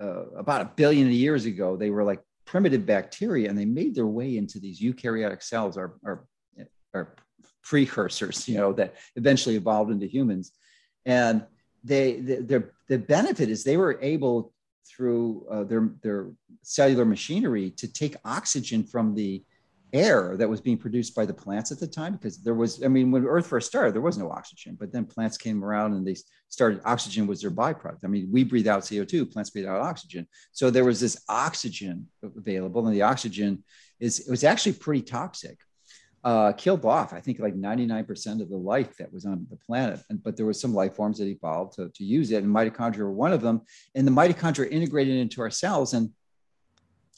[0.00, 1.76] uh, about a billion years ago.
[1.76, 5.98] They were like primitive bacteria, and they made their way into these eukaryotic cells, or,
[6.02, 6.26] or,
[6.92, 7.16] or
[7.62, 10.52] precursors, you know, that eventually evolved into humans.
[11.06, 11.44] And
[11.84, 14.52] they the, the, benefit is they were able
[14.88, 16.30] through uh, their their
[16.62, 19.42] cellular machinery to take oxygen from the
[19.92, 22.88] air that was being produced by the plants at the time because there was i
[22.88, 26.04] mean when earth first started there was no oxygen but then plants came around and
[26.04, 26.16] they
[26.54, 27.98] started oxygen was their byproduct.
[28.04, 30.26] I mean we breathe out co2 plants breathe out oxygen.
[30.52, 33.64] So there was this oxygen available and the oxygen
[34.00, 35.58] is it was actually pretty toxic
[36.24, 40.00] uh, killed off, I think, like 99% of the life that was on the planet.
[40.08, 43.00] And, but there was some life forms that evolved to, to use it, and mitochondria
[43.00, 43.60] were one of them.
[43.94, 46.10] And the mitochondria integrated into our cells, and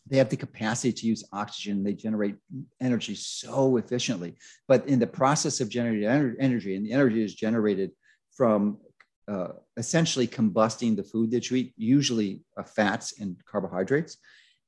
[0.08, 1.84] they have the capacity to use oxygen.
[1.84, 2.34] They generate
[2.80, 4.36] energy so efficiently.
[4.66, 7.92] But in the process of generating energy, and the energy is generated
[8.36, 8.78] from
[9.28, 14.16] uh, essentially combusting the food that you eat, usually uh, fats and carbohydrates,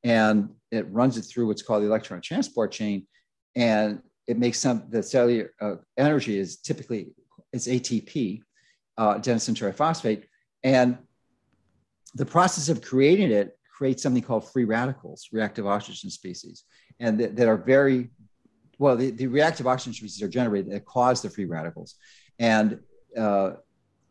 [0.05, 3.07] and it runs it through what's called the electron transport chain.
[3.57, 7.09] And it makes some the cellular uh, energy is typically
[7.53, 8.43] it's ATP,
[8.99, 10.25] uh, adenosine triphosphate,
[10.63, 10.99] and
[12.15, 16.65] the process of creating it creates something called free radicals, reactive oxygen species,
[17.01, 18.11] and th- that are very
[18.79, 18.97] well.
[18.97, 21.95] The, the, reactive oxygen species are generated that cause the free radicals,
[22.39, 22.81] and
[23.17, 23.53] uh,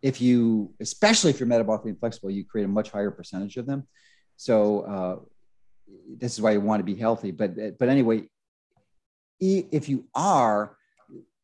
[0.02, 3.88] if you, especially if you're metabolically inflexible, you create a much higher percentage of them.
[4.36, 5.16] So uh,
[6.18, 7.30] this is why you want to be healthy.
[7.30, 8.30] But but anyway,
[9.40, 10.76] if you are,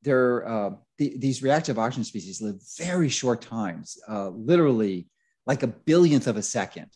[0.01, 5.07] there uh, the, these reactive oxygen species live very short times, uh, literally
[5.45, 6.87] like a billionth of a second,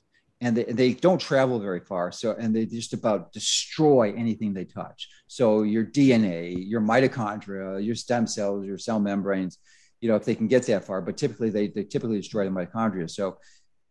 [0.42, 2.12] and they, they don't travel very far.
[2.12, 5.10] So and they just about destroy anything they touch.
[5.28, 9.58] So your DNA, your mitochondria, your stem cells, your cell membranes,
[10.00, 12.52] you know, if they can get that far, but typically they, they typically destroy the
[12.52, 13.10] mitochondria.
[13.10, 13.38] So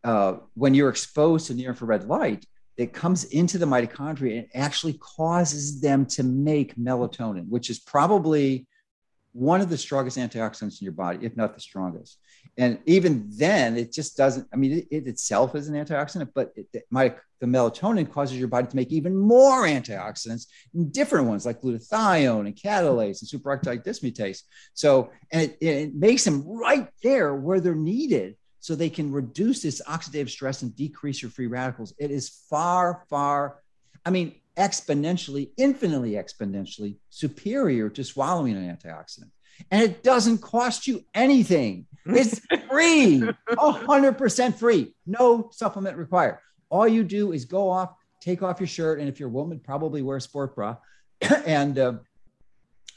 [0.05, 2.47] uh, when you're exposed to near infrared light,
[2.79, 8.67] that comes into the mitochondria and actually causes them to make melatonin, which is probably
[9.33, 12.19] one of the strongest antioxidants in your body, if not the strongest.
[12.57, 14.49] And even then, it just doesn't.
[14.51, 18.39] I mean, it, it itself is an antioxidant, but it, it might, the melatonin causes
[18.39, 20.47] your body to make even more antioxidants,
[20.91, 24.43] different ones like glutathione and catalase and superoxide dismutase.
[24.73, 28.37] So, and it, it makes them right there where they're needed
[28.67, 31.95] so they can reduce this oxidative stress and decrease your free radicals.
[31.99, 33.63] It is far, far,
[34.05, 39.31] I mean, exponentially, infinitely exponentially superior to swallowing an antioxidant.
[39.71, 41.87] And it doesn't cost you anything.
[42.07, 46.39] It's free, 100% free, no supplement required.
[46.69, 49.61] All you do is go off, take off your shirt, and if you're a woman,
[49.61, 50.75] probably wear a sport bra
[51.47, 51.93] and uh,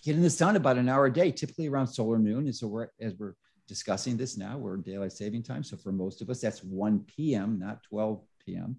[0.03, 2.45] get in the sun about an hour a day, typically around solar noon.
[2.45, 3.35] And so we're, as we're
[3.69, 4.57] discussing this now.
[4.57, 5.63] We're in daylight saving time.
[5.63, 8.75] So for most of us, that's 1 p.m., not 12 p.m.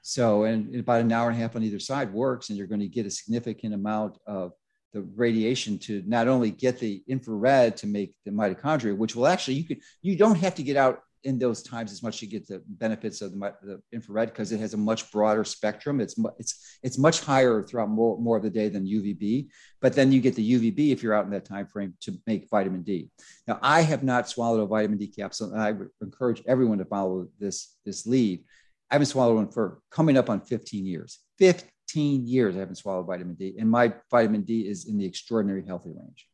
[0.00, 2.80] So, and about an hour and a half on either side works, and you're going
[2.80, 4.52] to get a significant amount of
[4.94, 9.54] the radiation to not only get the infrared to make the mitochondria, which will actually,
[9.54, 12.46] you could, you don't have to get out in those times as much you get
[12.46, 16.00] the benefits of the, the infrared because it has a much broader spectrum.
[16.00, 19.48] It's it's it's much higher throughout more, more of the day than UVB.
[19.80, 22.48] But then you get the UVB if you're out in that time frame to make
[22.50, 23.10] vitamin D.
[23.46, 27.28] Now, I have not swallowed a vitamin D capsule, and I encourage everyone to follow
[27.38, 28.44] this this lead.
[28.90, 31.18] I haven't swallowed one for coming up on 15 years.
[31.38, 35.64] 15 years I haven't swallowed vitamin D, and my vitamin D is in the extraordinary
[35.66, 36.26] healthy range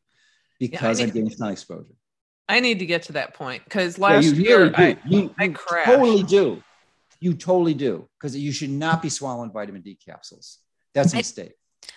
[0.58, 1.94] because yeah, I'm getting sun exposure.
[2.48, 5.34] I need to get to that point because last yeah, you year really I, you,
[5.38, 5.90] I crashed.
[5.90, 6.62] Totally do.
[7.20, 10.58] You totally do because you should not be swallowing vitamin D capsules.
[10.92, 11.54] That's a mistake.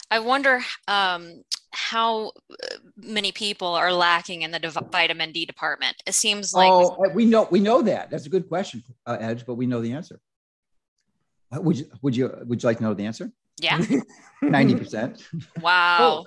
[0.10, 5.98] I wonder um, how uh, many people are lacking in the vitamin D department.
[6.06, 8.10] It seems like oh, we know we know that.
[8.10, 10.20] That's a good question, uh, Edge, but we know the answer.
[11.52, 13.32] Would you would you would you like to know the answer?
[13.60, 13.82] Yeah,
[14.42, 15.28] ninety percent.
[15.62, 16.24] Wow.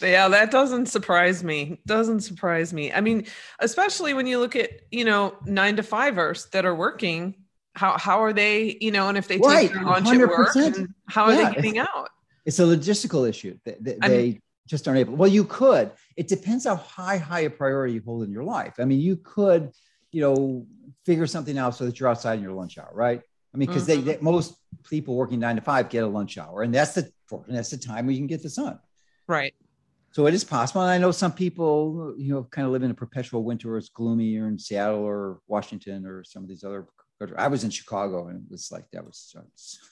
[0.00, 1.80] Yeah, that doesn't surprise me.
[1.86, 2.92] Doesn't surprise me.
[2.92, 3.26] I mean,
[3.60, 7.34] especially when you look at, you know, nine to fivers that are working,
[7.74, 9.68] how how are they, you know, and if they right.
[9.68, 10.22] take their lunch 100%.
[10.22, 12.10] at work, how are yeah, they getting out?
[12.44, 13.58] It's a logistical issue.
[13.64, 15.16] They, they, they just aren't able.
[15.16, 15.92] Well, you could.
[16.16, 18.74] It depends how high, high a priority you hold in your life.
[18.78, 19.72] I mean, you could,
[20.12, 20.66] you know,
[21.04, 23.20] figure something out so that you're outside in your lunch hour, right?
[23.52, 24.04] I mean, because mm-hmm.
[24.04, 24.56] they, they, most
[24.88, 27.78] people working nine to five get a lunch hour, and that's the and that's the
[27.78, 28.78] time where you can get the sun.
[29.26, 29.54] Right.
[30.14, 30.82] So it is possible.
[30.82, 33.78] And I know some people, you know, kind of live in a perpetual winter where
[33.78, 36.86] it's gloomy or in Seattle or Washington or some of these other
[37.36, 39.34] I was in Chicago and it was like that was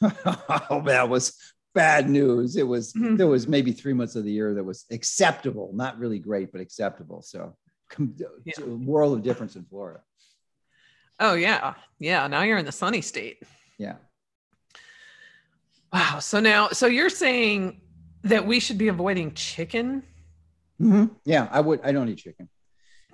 [0.02, 1.36] oh that was
[1.74, 2.56] bad news.
[2.56, 3.16] It was mm-hmm.
[3.16, 6.60] there was maybe three months of the year that was acceptable, not really great, but
[6.60, 7.22] acceptable.
[7.22, 7.56] So
[7.98, 8.52] yeah.
[8.60, 10.02] a world of difference in Florida.
[11.18, 11.74] Oh yeah.
[11.98, 12.28] Yeah.
[12.28, 13.42] Now you're in the sunny state.
[13.76, 13.96] Yeah.
[15.92, 16.20] Wow.
[16.20, 17.80] So now so you're saying
[18.22, 20.04] that we should be avoiding chicken
[20.82, 21.14] Mm-hmm.
[21.24, 21.80] Yeah, I would.
[21.84, 22.48] I don't eat chicken.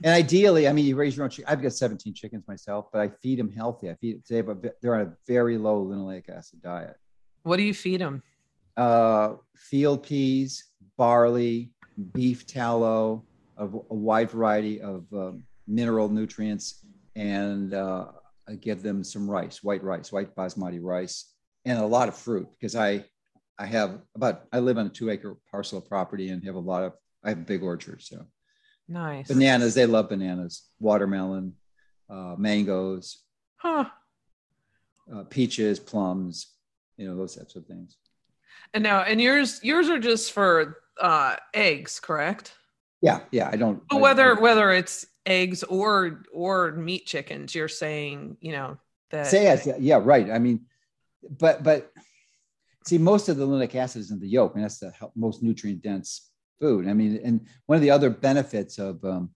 [0.03, 1.51] And ideally, I mean, you raise your own chicken.
[1.51, 3.91] I've got 17 chickens myself, but I feed them healthy.
[3.91, 6.97] I feed have a, they're on a very low linoleic acid diet.
[7.43, 8.23] What do you feed them?
[8.77, 10.65] Uh, field peas,
[10.97, 11.73] barley,
[12.15, 13.25] beef tallow,
[13.57, 16.85] a, a wide variety of um, mineral nutrients,
[17.17, 18.07] and uh,
[18.49, 22.49] I give them some rice, white rice, white basmati rice, and a lot of fruit
[22.53, 23.05] because I
[23.59, 26.61] I have about I live on a two acre parcel of property and have a
[26.61, 26.93] lot of
[27.25, 28.27] I have a big orchard, so
[28.89, 29.29] nice.
[29.29, 30.65] Bananas, they love bananas.
[30.79, 31.55] Watermelon,
[32.09, 33.19] uh, mangoes,
[33.57, 33.87] huh?
[35.13, 36.55] Uh, peaches, plums,
[36.97, 37.97] you know those types of things.
[38.75, 42.53] And now, and yours, yours are just for uh, eggs, correct?
[43.01, 43.49] Yeah, yeah.
[43.51, 43.83] I don't.
[43.89, 48.79] But whether I, whether it's eggs or or meat chickens, you're saying, you know
[49.11, 49.27] that.
[49.27, 50.31] Say yes, yeah, right.
[50.31, 50.67] I mean,
[51.39, 51.93] but but
[52.85, 55.83] see, most of the linoleic acid is in the yolk, and that's the most nutrient
[55.83, 56.28] dense
[56.61, 56.89] food.
[56.89, 59.31] I mean, and one of the other benefits of um,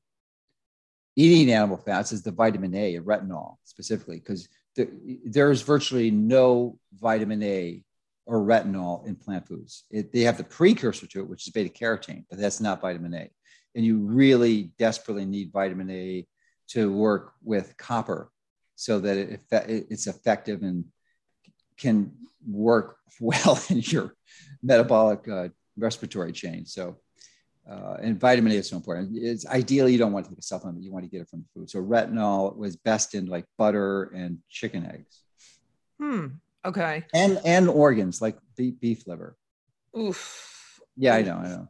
[1.17, 4.89] eating animal fats is the vitamin A, retinol specifically, because the,
[5.25, 7.83] there's virtually no vitamin A
[8.27, 9.85] or retinol in plant foods.
[9.91, 13.15] It, they have the precursor to it, which is beta carotene, but that's not vitamin
[13.15, 13.31] A.
[13.75, 16.27] And you really desperately need vitamin A
[16.69, 18.31] to work with copper
[18.77, 20.85] so that it, it's effective and
[21.77, 22.13] can
[22.47, 24.15] work well in your
[24.63, 26.67] metabolic uh, respiratory chain.
[26.67, 26.99] So
[27.69, 29.11] uh, and vitamin A is so important.
[29.15, 31.41] It's ideally you don't want to take a supplement; you want to get it from
[31.41, 31.71] the food.
[31.71, 35.23] So retinol was best in like butter and chicken eggs.
[36.01, 36.27] Hmm.
[36.65, 37.05] Okay.
[37.15, 39.37] And and organs like beef, beef liver.
[39.97, 40.81] Oof.
[40.97, 41.69] Yeah, I know, I know.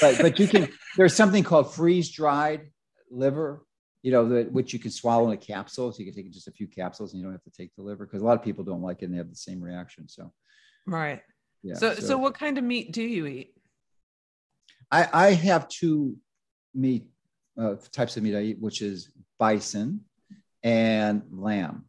[0.00, 0.68] but but you can.
[0.96, 2.70] There's something called freeze dried
[3.10, 3.64] liver.
[4.02, 5.92] You know, the, which you can swallow in a capsule.
[5.92, 7.82] So you can take just a few capsules, and you don't have to take the
[7.82, 10.08] liver because a lot of people don't like it and they have the same reaction.
[10.08, 10.32] So.
[10.86, 11.20] Right.
[11.62, 11.74] Yeah.
[11.74, 13.54] So, so so what kind of meat do you eat?
[14.92, 16.16] I, I have two
[16.74, 17.06] meat
[17.58, 20.02] uh, types of meat I eat, which is bison
[20.62, 21.86] and lamb.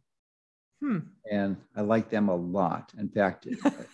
[0.80, 0.98] Hmm.
[1.30, 2.92] And I like them a lot.
[2.98, 3.46] In fact,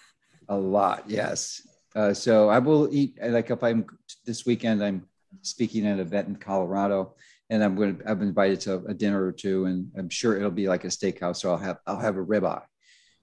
[0.49, 1.67] a lot, yes.
[1.95, 3.85] Uh, so I will eat, like if I'm
[4.25, 5.07] this weekend, I'm
[5.43, 7.17] speaking at an event in Colorado
[7.51, 10.37] and I'm going to, I've been invited to a dinner or two and I'm sure
[10.37, 11.37] it'll be like a steakhouse.
[11.37, 12.63] So I'll have, I'll have a ribeye,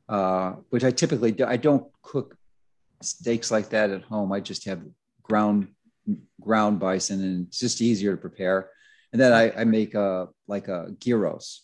[0.09, 1.45] uh, which I typically do.
[1.45, 2.37] I don't cook
[3.01, 4.33] steaks like that at home.
[4.33, 4.81] I just have
[5.23, 5.69] ground
[6.41, 8.69] ground bison and it's just easier to prepare.
[9.13, 11.63] And then I, I make a like a gyros,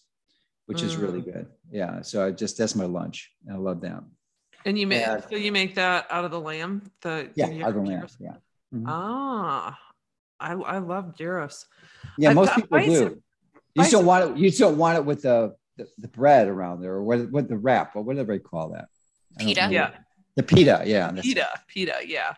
[0.66, 0.86] which mm.
[0.86, 1.26] is really mm.
[1.26, 1.48] good.
[1.72, 2.02] Yeah.
[2.02, 3.32] So I just that's my lunch.
[3.52, 4.12] I love them.
[4.66, 6.90] And you make so you make that out of the lamb?
[7.02, 8.08] The yeah, out of the lamb.
[8.20, 8.36] Yeah.
[8.74, 8.86] Mm-hmm.
[8.88, 9.78] Ah,
[10.40, 11.66] I I love gyros.
[12.18, 13.24] Yeah, I, most people bison, do.
[13.76, 14.38] You still want it.
[14.38, 17.30] You still want it with the, the, the bread around there, or what?
[17.32, 18.88] What the wrap, or whatever they call that.
[19.38, 19.68] Pita.
[19.70, 19.92] Yeah.
[20.36, 20.84] The pita.
[20.86, 21.12] Yeah.
[21.12, 21.50] Pita.
[21.68, 21.96] Pita.
[22.06, 22.34] Yeah.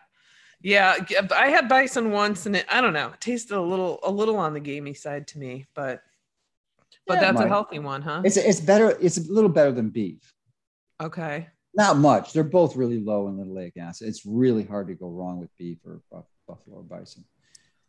[0.61, 0.95] Yeah,
[1.35, 4.37] I had bison once, and it, I don't know, it tasted a little a little
[4.37, 6.01] on the gamey side to me, but
[7.07, 8.21] but Yeah, that's a healthy one, huh?
[8.25, 8.97] It's it's better.
[8.99, 10.33] It's a little better than beef.
[11.01, 11.47] Okay.
[11.75, 12.33] Not much.
[12.33, 14.07] They're both really low in linoleic acid.
[14.07, 17.25] It's really hard to go wrong with beef or buff- buffalo or bison.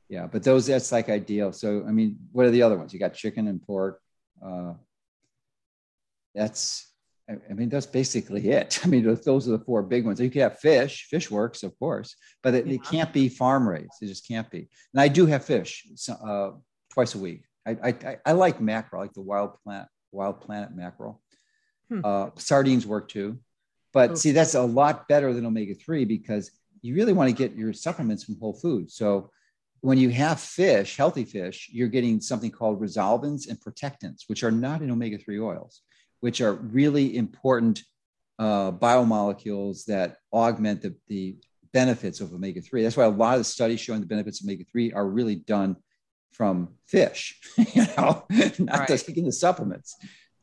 [0.08, 1.52] Yeah, but those that's like ideal.
[1.52, 2.92] So I mean, what are the other ones?
[2.92, 4.00] You got chicken and pork.
[4.44, 4.74] Uh,
[6.34, 6.92] that's
[7.28, 8.78] I mean that's basically it.
[8.84, 10.20] I mean those- are the four big ones.
[10.20, 11.06] You can have fish.
[11.10, 13.94] Fish works, of course, but it, it can't be farm raised.
[14.00, 14.68] It just can't be.
[14.94, 16.50] And I do have fish uh,
[16.90, 17.42] twice a week.
[17.66, 19.00] I, I I- like mackerel.
[19.00, 21.20] I like the wild plant wild planet mackerel.
[21.90, 22.00] Hmm.
[22.04, 23.38] Uh, sardines work too,
[23.92, 24.14] but Oh.
[24.14, 26.50] see that's a lot better than omega three because
[26.82, 28.94] you really want to get your supplements from whole foods.
[28.94, 29.30] So
[29.80, 34.50] when you have fish, healthy fish, you're getting something called resolvins and protectins, which are
[34.50, 35.82] not in omega 3 oils,
[36.26, 37.84] which are really important
[38.40, 41.36] uh, biomolecules that augment the, the
[41.72, 42.82] benefits of omega 3.
[42.82, 45.36] That's why a lot of the studies showing the benefits of omega 3 are really
[45.36, 45.76] done
[46.32, 47.38] from fish,
[47.74, 48.24] you know,
[48.58, 48.88] not Right.
[48.88, 49.94] just taking the supplements.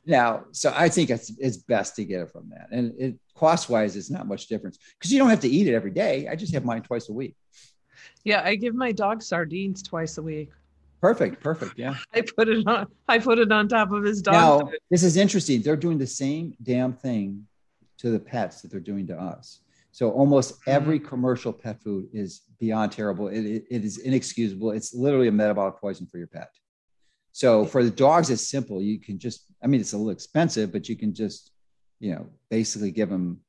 [0.06, 2.68] Now, so I think it's, it's best to get it from that.
[2.72, 5.74] And it cost wise, it's not much difference because you don't have to eat it
[5.74, 6.30] every day.
[6.30, 7.36] I just have mine twice a week.
[8.24, 10.52] Yeah, I give my dog sardines twice a week.
[11.04, 11.78] Perfect, perfect.
[11.78, 11.96] Yeah.
[12.14, 12.88] I put it on.
[13.10, 14.34] I put it on top of his dog.
[14.36, 15.62] Now, this is interesting.
[15.62, 17.46] They're doing the same damn thing
[17.98, 19.60] to the pets that they're doing to us.
[19.92, 20.72] So almost mm-hmm.
[20.72, 23.28] every commercial pet food is beyond terrible.
[23.28, 24.72] It, it- it is inexcusable.
[24.72, 26.52] It's literally a metabolic poison for your pet.
[27.34, 28.82] So for the dogs, it's simple.
[28.82, 31.52] You can just, I mean, it's a little expensive, but you can just,
[32.00, 33.42] you know, basically give them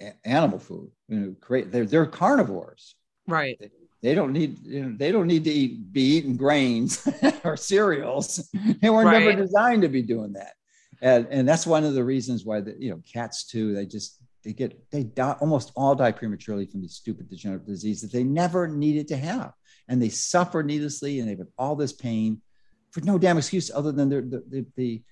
[0.00, 0.90] a- animal food.
[1.08, 1.70] You know, create.
[1.70, 2.94] They're they're carnivores.
[3.28, 3.60] right.
[4.02, 7.06] They don't need you know, they don't need to eat be eating grains
[7.44, 8.50] or cereals.
[8.80, 9.24] They were Right.
[9.24, 10.54] never designed to be doing that.
[11.00, 14.18] And and that's one of the reasons why the you know cats too, they just
[14.44, 18.24] they get they die almost all die prematurely from these stupid degenerative disease that they
[18.24, 19.52] never needed to have.
[19.88, 22.42] And they suffer needlessly and they have all this pain
[22.90, 25.02] for no damn excuse other than the, the, the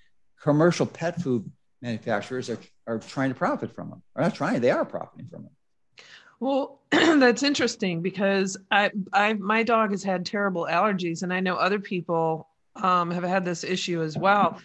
[0.41, 1.49] commercial pet food
[1.81, 4.01] manufacturers are, are trying to profit from them.
[4.15, 5.51] Or not trying, they are profiting from them.
[6.41, 11.55] Well, that's interesting because I, I, my dog has had terrible allergies, and I know
[11.55, 14.59] other people um, have had this issue as well.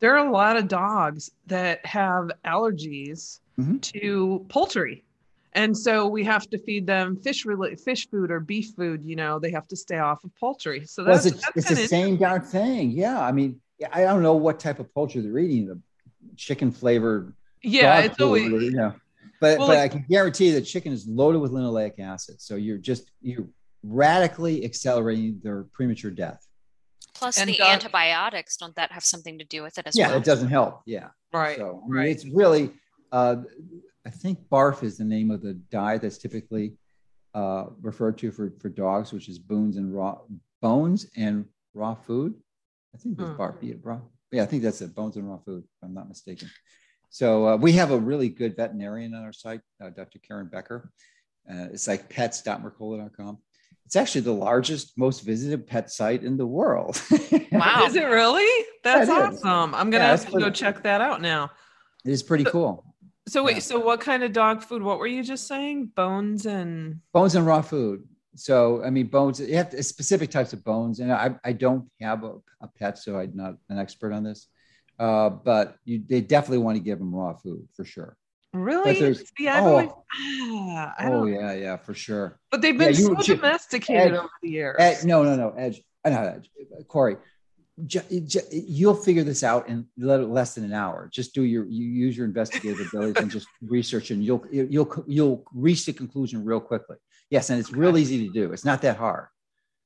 [0.00, 3.82] There are a lot of dogs that have allergies Mhm.
[3.92, 5.04] to poultry,
[5.52, 7.44] and so we have to feed them fish
[7.84, 9.04] fish food or beef food.
[9.04, 10.86] You know, they have to stay off of poultry.
[10.86, 12.92] So Well, that's, it's, that's it's the same darn thing.
[12.92, 13.20] Yeah.
[13.20, 13.60] I mean,
[13.92, 15.78] I don't know what type of poultry they're eating, the
[16.36, 17.34] chicken flavored.
[17.62, 18.94] yeah, it's always or, you know.
[19.40, 22.40] But, Well, but like- I can guarantee that chicken is loaded with linoleic acid.
[22.40, 23.46] So you're just, you're
[23.82, 26.44] radically accelerating their premature death.
[27.14, 30.06] Plus, And the dog- antibiotics don't that have something to do with it as yeah.
[30.06, 30.16] well?
[30.16, 30.82] Yeah, it doesn't help.
[30.86, 31.08] Yeah.
[31.32, 31.56] right.
[31.58, 32.08] So I mean, right.
[32.10, 32.72] it's really,
[33.12, 33.36] uh,
[34.06, 36.76] I think barf is the name of the dye that's typically
[37.34, 40.18] uh, referred to for, for dogs, which is bones and raw
[40.62, 42.34] bones and raw food.
[42.94, 43.36] I think that's Hmm.
[43.40, 43.56] barf.
[43.62, 44.00] Yeah, raw.
[44.32, 44.94] Yeah, I think that's it.
[44.94, 46.48] Bones and raw food, if I'm not mistaken.
[47.10, 50.18] So uh, we have a really good veterinarian on our site, uh, Dr.
[50.18, 50.90] Karen Becker.
[51.50, 53.38] Uh, it's like pets.mercola.com.
[53.86, 57.00] It's actually the largest, most visited pet site in the world.
[57.50, 57.86] Wow.
[57.86, 58.66] Is it really?
[58.84, 59.42] That's it is.
[59.42, 59.74] awesome.
[59.74, 61.50] I'm gonna Yeah, have to go check that out now.
[62.04, 62.84] it is pretty cool.
[63.26, 63.60] So wait, Yeah.
[63.62, 64.82] so what kind of dog food?
[64.82, 65.86] What were you just saying?
[65.96, 68.04] Bones and bones and raw food.
[68.36, 71.00] So, I mean, bones, you have to, specific types of bones.
[71.00, 74.46] And I, I don't have a, a pet, so I'm not an expert on this.
[74.98, 78.16] Uh, but you, they definitely want to give them raw food for sure.
[78.52, 79.14] really?
[79.14, 79.68] See, I've oh.
[79.68, 82.38] always, ah, I oh, yeah, yeah, for sure.
[82.50, 84.76] but they've been Yeah, so you- domesticated Ed- over the years.
[84.78, 85.82] Ed, no, no, no, Edge.
[86.04, 86.50] uh, Not Edge.
[86.88, 87.16] Corey,
[87.86, 91.08] ju- ju- you'll figure this out in less than an hour.
[91.12, 95.44] Just do your, you use your investigative abilities and just research, and you'll, you'll, you'll
[95.54, 96.96] reach the conclusion real quickly.
[97.30, 98.52] Yes, and it's real easy to do.
[98.52, 99.26] It's not that hard.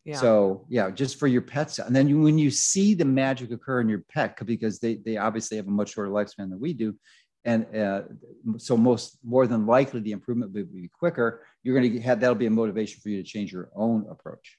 [0.05, 0.16] Yeah.
[0.16, 3.80] So yeah, just for your pets, and then you, when you see the magic occur
[3.80, 6.96] in your pet, because they they obviously have a much shorter lifespan than we do,
[7.44, 8.03] and uh,
[8.59, 11.46] so most more than likely the improvement will be quicker.
[11.62, 14.59] You're going to have that'll be a motivation for you to change your own approach.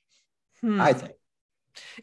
[0.61, 0.79] Hmm.
[0.79, 1.13] I think.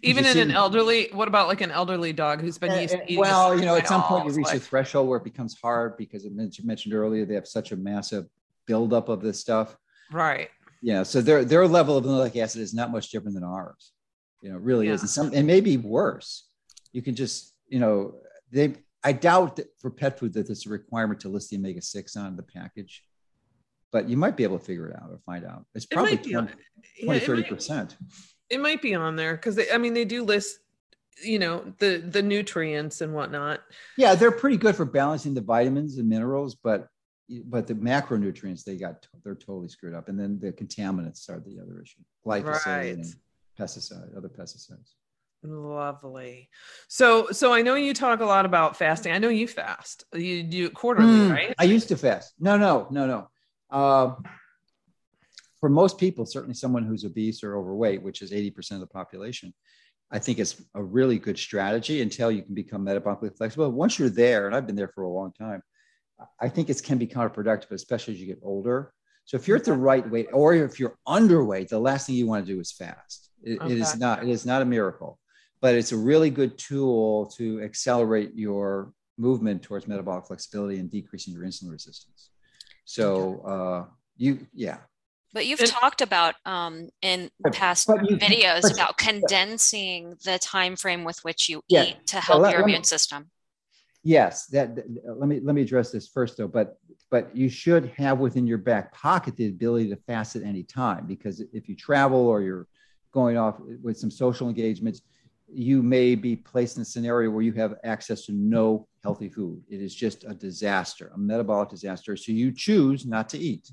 [0.03, 3.16] Even in see- an elderly, what about like an elderly dog who's been used to
[3.16, 5.24] Uh, well, you know, at some way point you his reach a threshold where it
[5.24, 8.26] becomes hard because it mentioned, mentioned earlier they have such a massive
[8.66, 9.76] buildup of this stuff.
[10.12, 10.51] right.
[10.83, 13.93] Yeah, so their their level of linoleic acid is not much different than ours.
[14.43, 15.03] You know, it really is, Yeah.
[15.03, 16.49] and some and maybe worse.
[16.93, 18.14] You can just, you know,
[18.51, 18.74] they.
[19.03, 22.16] I doubt that for pet food that there's a requirement to list the omega six
[22.16, 23.03] on the package,
[23.93, 25.64] but you might be able to figure it out or find out.
[25.74, 26.62] It's probably be on 20,
[26.99, 27.97] Yeah, 20 it 30 might- percent.
[28.51, 29.70] it might be on there because they.
[29.70, 30.59] I mean they do list,
[31.22, 33.61] you know, the the nutrients and whatnot.
[33.99, 36.89] Yeah, they're pretty good for balancing the vitamins and minerals, but
[37.45, 41.61] but the macronutrients they got they're totally screwed up, and then the contaminants are the
[41.61, 42.95] other issue, glyphosate Right.
[42.95, 43.05] and
[43.59, 44.95] pesticide, other pesticides.
[45.43, 46.51] Lovely.
[46.89, 49.12] So, so I know you talk a lot about fasting.
[49.12, 50.05] I know you fast.
[50.12, 51.55] You do it quarterly, mm, right?
[51.59, 52.35] I used to fast.
[52.39, 53.28] No, no, no, no.
[53.70, 54.16] Uh,
[55.59, 59.55] for most people, certainly someone who's obese or overweight, which is 80% of the population,
[60.11, 63.70] I think it's a really good strategy until you can become metabolically flexible.
[63.70, 65.62] Once you're there, and I've been there for a long time,
[66.40, 68.92] I think it can be counterproductive, especially as you get older.
[69.24, 72.26] So if you're at the right weight, or if you're underweight, the last thing you
[72.26, 73.30] want to do is fast.
[73.42, 73.72] It, okay.
[73.72, 74.22] it is not.
[74.22, 75.18] It is not a miracle,
[75.60, 81.34] but it's a really good tool to accelerate your movement towards metabolic flexibility and decreasing
[81.34, 82.30] your insulin resistance.
[82.84, 84.78] So uh, you, yeah,
[85.32, 90.76] but you've and, talked about um, in past you, videos but, about condensing the time
[90.76, 93.30] frame with which you yeah, eat to help let, your immune me, system.
[94.03, 94.86] Yes, that, that,
[95.18, 96.48] let me let me address this first though.
[96.48, 96.78] But
[97.11, 101.07] but you should have within your back pocket the ability to fast at any time
[101.07, 102.66] because if you travel or you're
[103.12, 105.03] going off with some social engagements,
[105.53, 109.62] you may be placed in a scenario where you have access to no healthy food.
[109.68, 112.16] It is just a disaster, a metabolic disaster.
[112.16, 113.70] So you choose not to eat.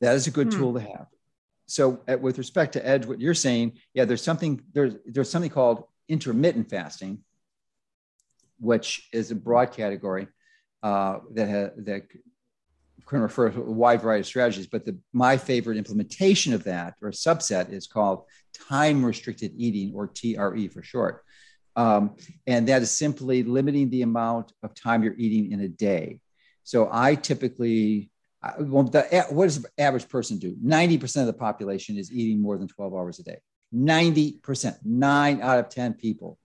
[0.00, 0.58] That is a good hmm.
[0.58, 1.06] tool to have.
[1.66, 5.50] So, at, with respect to Edge, what you're saying, yeah, there's something there's there's something
[5.50, 7.20] called intermittent fasting,
[8.62, 10.28] which is a broad category
[10.82, 12.02] uh, that ha- that
[13.06, 14.68] can refer to a wide variety of strategies.
[14.68, 18.24] But the, my favorite implementation of that or subset is called
[18.68, 21.22] time restricted eating or TRE for short.
[21.74, 26.20] Um, and that is simply limiting the amount of time you're eating in a day.
[26.62, 28.12] So I typically
[28.58, 30.56] well, the, what does the average person do?
[30.64, 33.38] 90% of the population is eating more than 12 hours a day.
[33.74, 36.38] 90%, nine out of 10 people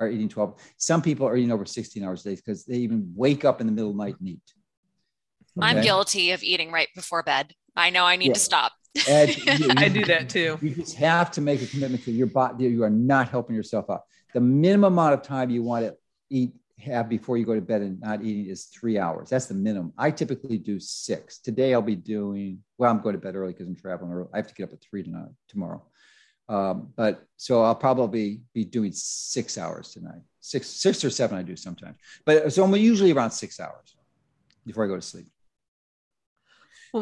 [0.00, 0.54] are eating 12.
[0.76, 3.66] Some people are eating over 16 hours a day because they even wake up in
[3.66, 4.40] the middle of the night and eat.
[5.58, 5.66] Okay?
[5.66, 7.52] I'm guilty of eating right before bed.
[7.74, 8.34] I know I need yeah.
[8.34, 8.72] to stop.
[9.06, 10.58] Ed, you, I do that too.
[10.62, 12.64] You just have to make a commitment to your body.
[12.64, 14.02] You are not helping yourself out.
[14.34, 15.96] The minimum amount of time you want to
[16.30, 19.30] eat have before you go to bed and not eating is three hours.
[19.30, 19.92] That's the minimum.
[19.96, 21.38] I typically do six.
[21.38, 24.28] Today I'll be doing, well, I'm going to bed early because I'm traveling early.
[24.32, 25.82] I have to get up at three tonight, tomorrow.
[26.48, 30.22] Um, but so I'll probably be doing six hours tonight.
[30.40, 31.96] Six, six or seven I do sometimes.
[32.24, 33.96] But so I'm usually around six hours
[34.64, 35.26] before I go to sleep.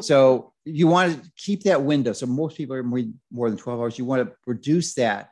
[0.00, 2.12] So you want to keep that window.
[2.12, 3.98] So most people are more, more than 12 hours.
[3.98, 5.30] You want to reduce that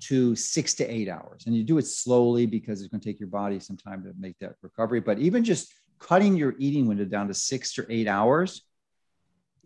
[0.00, 1.44] to six to eight hours.
[1.46, 4.12] And you do it slowly because it's going to take your body some time to
[4.18, 5.00] make that recovery.
[5.00, 8.62] But even just cutting your eating window down to six to eight hours,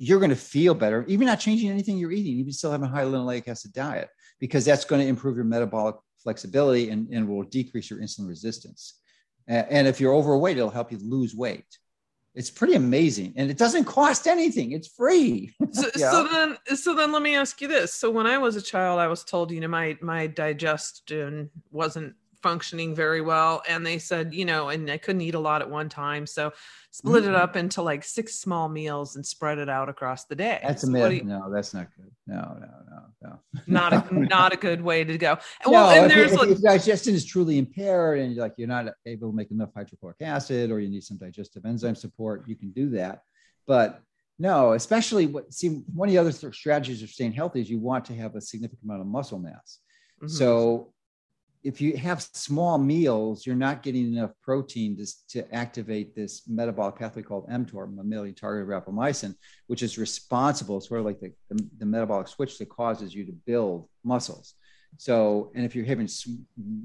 [0.02, 2.90] you're going to feel better, even not changing anything you're eating, even still having a
[2.90, 4.08] high linoleic acid diet,
[4.40, 8.98] because that's going to improve your metabolic flexibility and, and will decrease your insulin resistance.
[9.46, 11.78] And if you're overweight, it'll help you lose weight.
[12.34, 14.72] It's pretty amazing, and it doesn't cost anything.
[14.72, 15.54] It's free.
[15.70, 18.62] so, so, then, so then, let me ask you this: So when I was a
[18.62, 23.98] child, I was told, you know, my my digestion wasn't functioning very well, and they
[23.98, 26.52] said, you know, and I couldn't eat a lot at one time, so
[26.90, 27.34] split mm-hmm.
[27.34, 30.60] it up into like six small meals and spread it out across the day.
[30.62, 31.12] That's a myth.
[31.12, 32.10] You, no, that's not good.
[32.26, 33.38] No, no, no, no.
[33.66, 35.38] not a not a good way to go.
[35.66, 38.86] Well, no, and there's if, like, if digestion is truly impaired and like you're not
[39.06, 42.70] able to make enough hydrochloric acid or you need some digestive enzyme support, you can
[42.70, 43.22] do that.
[43.66, 44.02] But
[44.38, 48.04] no, especially what see one of the other strategies of staying healthy is you want
[48.06, 49.78] to have a significant amount of muscle mass.
[50.22, 50.28] Mm-hmm.
[50.28, 50.91] So
[51.64, 56.96] if you have small meals, you're not getting enough protein to, to activate this metabolic
[56.96, 59.34] pathway called mTOR, mammalian targeted rapamycin,
[59.68, 63.32] which is responsible, sort of like the, the, the, metabolic switch that causes you to
[63.32, 64.54] build muscles.
[64.98, 66.08] So, and if you're having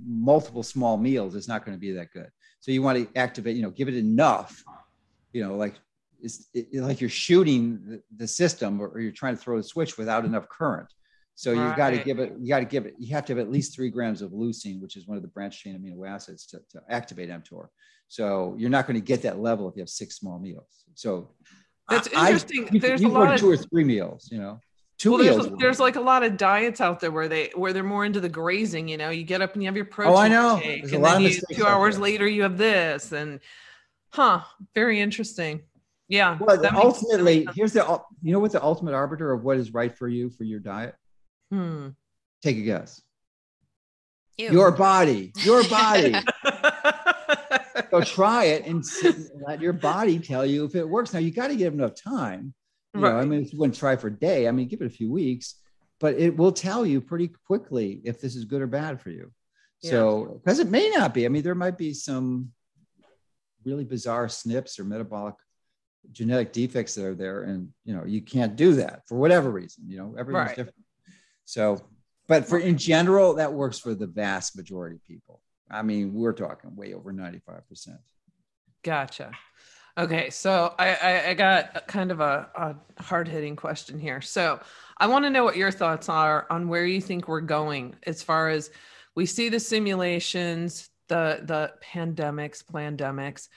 [0.07, 2.29] multiple small meals, it's not going to be that good.
[2.59, 4.63] So you want to activate, you know, give it enough,
[5.33, 5.75] you know, like
[6.21, 9.63] it's it, like you're shooting the, the system or, or you're trying to throw the
[9.63, 10.87] switch without enough current.
[11.37, 13.39] So you've got to give it, you got to give it, you have to have
[13.39, 16.47] at least three grams of leucine, which is one of the branch chain amino acids
[16.47, 17.67] to, to activate mTOR.
[18.07, 20.85] So you're not going to get that level if you have six small meals.
[20.95, 21.29] So
[21.87, 22.67] that's interesting.
[22.73, 24.59] I, there's you, a lot of two or three meals, you know.
[24.97, 25.45] Two well, meals.
[25.45, 28.19] There's, there's, like a lot of diets out there where they where they're more into
[28.19, 28.87] the grazing.
[28.87, 30.15] You know, you get up and you have your protein.
[30.15, 30.59] Oh, I know.
[30.59, 33.39] Take, and then you, two hours later you have this, and
[34.09, 34.41] huh,
[34.73, 35.61] very interesting.
[36.07, 36.35] Yeah.
[36.39, 40.07] Well, ultimately, here's the you know what the ultimate arbiter of what is right for
[40.07, 40.95] you for your diet.
[41.51, 41.89] Hmm.
[42.41, 43.01] Take a guess.
[44.37, 44.51] Ew.
[44.51, 46.13] Your body, your body.
[47.91, 48.83] Go try it and
[49.45, 51.13] let your body tell you if it works.
[51.13, 52.53] Now you got to give enough time.
[52.93, 53.13] You right.
[53.13, 54.87] know, I mean, if you want to try for a day, I mean, give it
[54.87, 55.55] a few weeks,
[55.99, 59.31] but it will tell you pretty quickly if this is good or bad for you.
[59.81, 59.91] Yeah.
[59.91, 61.25] So, because it may not be.
[61.25, 62.51] I mean, there might be some
[63.63, 65.35] really bizarre SNPs or metabolic
[66.11, 69.83] genetic defects that are there, and you know, you can't do that for whatever reason.
[69.87, 70.55] You know, everyone's right.
[70.55, 70.75] different.
[71.47, 71.81] So
[72.27, 75.41] but for in general, that works for the vast majority of people.
[75.71, 77.97] I mean, we're talking way over 95%.
[78.83, 79.31] Gotcha.
[79.97, 82.49] Okay, so I, I, I got kind of a,
[82.97, 84.21] a hard hitting question here.
[84.21, 84.59] So
[84.97, 88.21] I want to know what your thoughts are on where you think we're going as
[88.21, 88.69] far as
[89.15, 93.47] we see the simulations, the the pandemics, pandemics.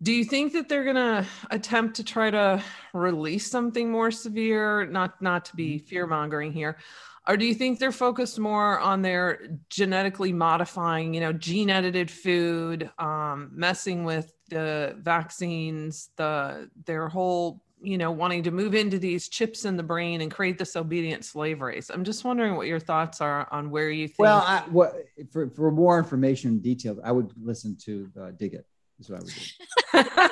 [0.00, 4.86] Do you think that they're gonna attempt to try to release something more severe?
[4.86, 6.78] Not not to be fear mongering here,
[7.26, 12.10] or do you think they're focused more on their genetically modifying you know gene edited
[12.10, 19.00] food um, messing with the vaccines the their whole you know wanting to move into
[19.00, 21.90] these chips in the brain and create this obedient slave race?
[21.90, 24.94] I'm just wondering what your thoughts are on where you think well I, what,
[25.32, 28.64] for, for more information and details i would listen to uh, dig it
[28.98, 30.28] is what i would do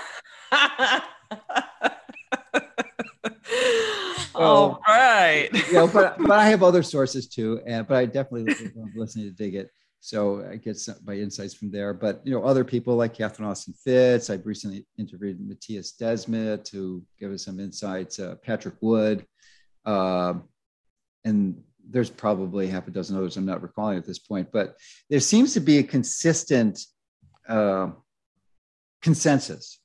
[4.36, 5.48] All right.
[5.68, 9.26] you know, but but I have other sources too, and but I definitely love listening
[9.26, 9.70] to Dig It.
[10.00, 11.94] So I get some, my insights from there.
[11.94, 14.30] But you know, other people like Catherine Austin Fitts.
[14.30, 18.18] I've recently interviewed Mattias Desmet to give us some insights.
[18.18, 19.26] Uh, Patrick Wood,
[19.84, 20.34] uh,
[21.24, 24.48] and there's probably half a dozen others I'm not recalling at this point.
[24.52, 24.76] But
[25.08, 26.78] there seems to be a consistent
[27.48, 27.90] uh,
[29.02, 29.78] consensus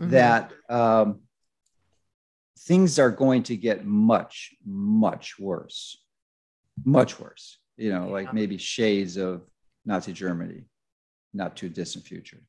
[0.00, 0.10] mm-hmm.
[0.10, 0.52] that.
[0.68, 1.20] Um,
[2.66, 6.02] things are going to get much, much worse,
[6.84, 7.58] much worse.
[7.76, 8.12] You know, yeah.
[8.12, 9.42] like maybe shades of
[9.84, 10.64] Nazi Germany,
[11.32, 12.40] not too distant future.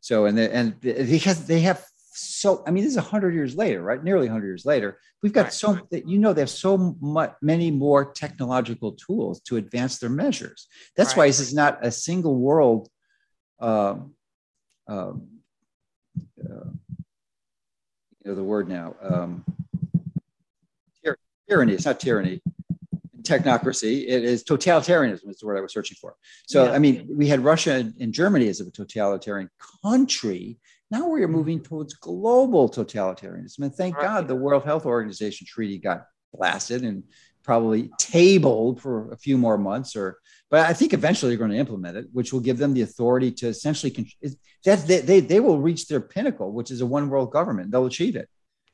[0.00, 3.54] So, and the, and because they have so, I mean, this is a hundred years
[3.54, 4.02] later, right?
[4.02, 5.52] Nearly hundred years later, we've got right.
[5.52, 10.10] so that you know they have so much, many more technological tools to advance their
[10.10, 10.66] measures.
[10.96, 11.18] That's right.
[11.18, 12.88] why this is not a single world.
[13.60, 14.14] Um,
[14.88, 15.39] um,
[18.24, 18.94] you know the word now.
[19.02, 19.44] Um,
[21.50, 21.74] tyranny.
[21.74, 22.40] It's not tyranny.
[23.22, 24.04] Technocracy.
[24.06, 25.28] It is totalitarianism.
[25.28, 26.14] Is the word I was searching for.
[26.46, 26.72] So yeah.
[26.72, 29.50] I mean, we had Russia and Germany as a totalitarian
[29.82, 30.58] country.
[30.90, 34.04] Now we are moving towards global totalitarianism, and thank right.
[34.04, 37.04] God the World Health Organization treaty got blasted and
[37.42, 40.18] probably tabled for a few more months or
[40.50, 43.30] but i think eventually they're going to implement it which will give them the authority
[43.30, 43.90] to essentially
[44.64, 47.86] that they, they, they will reach their pinnacle which is a one world government they'll
[47.86, 48.28] achieve it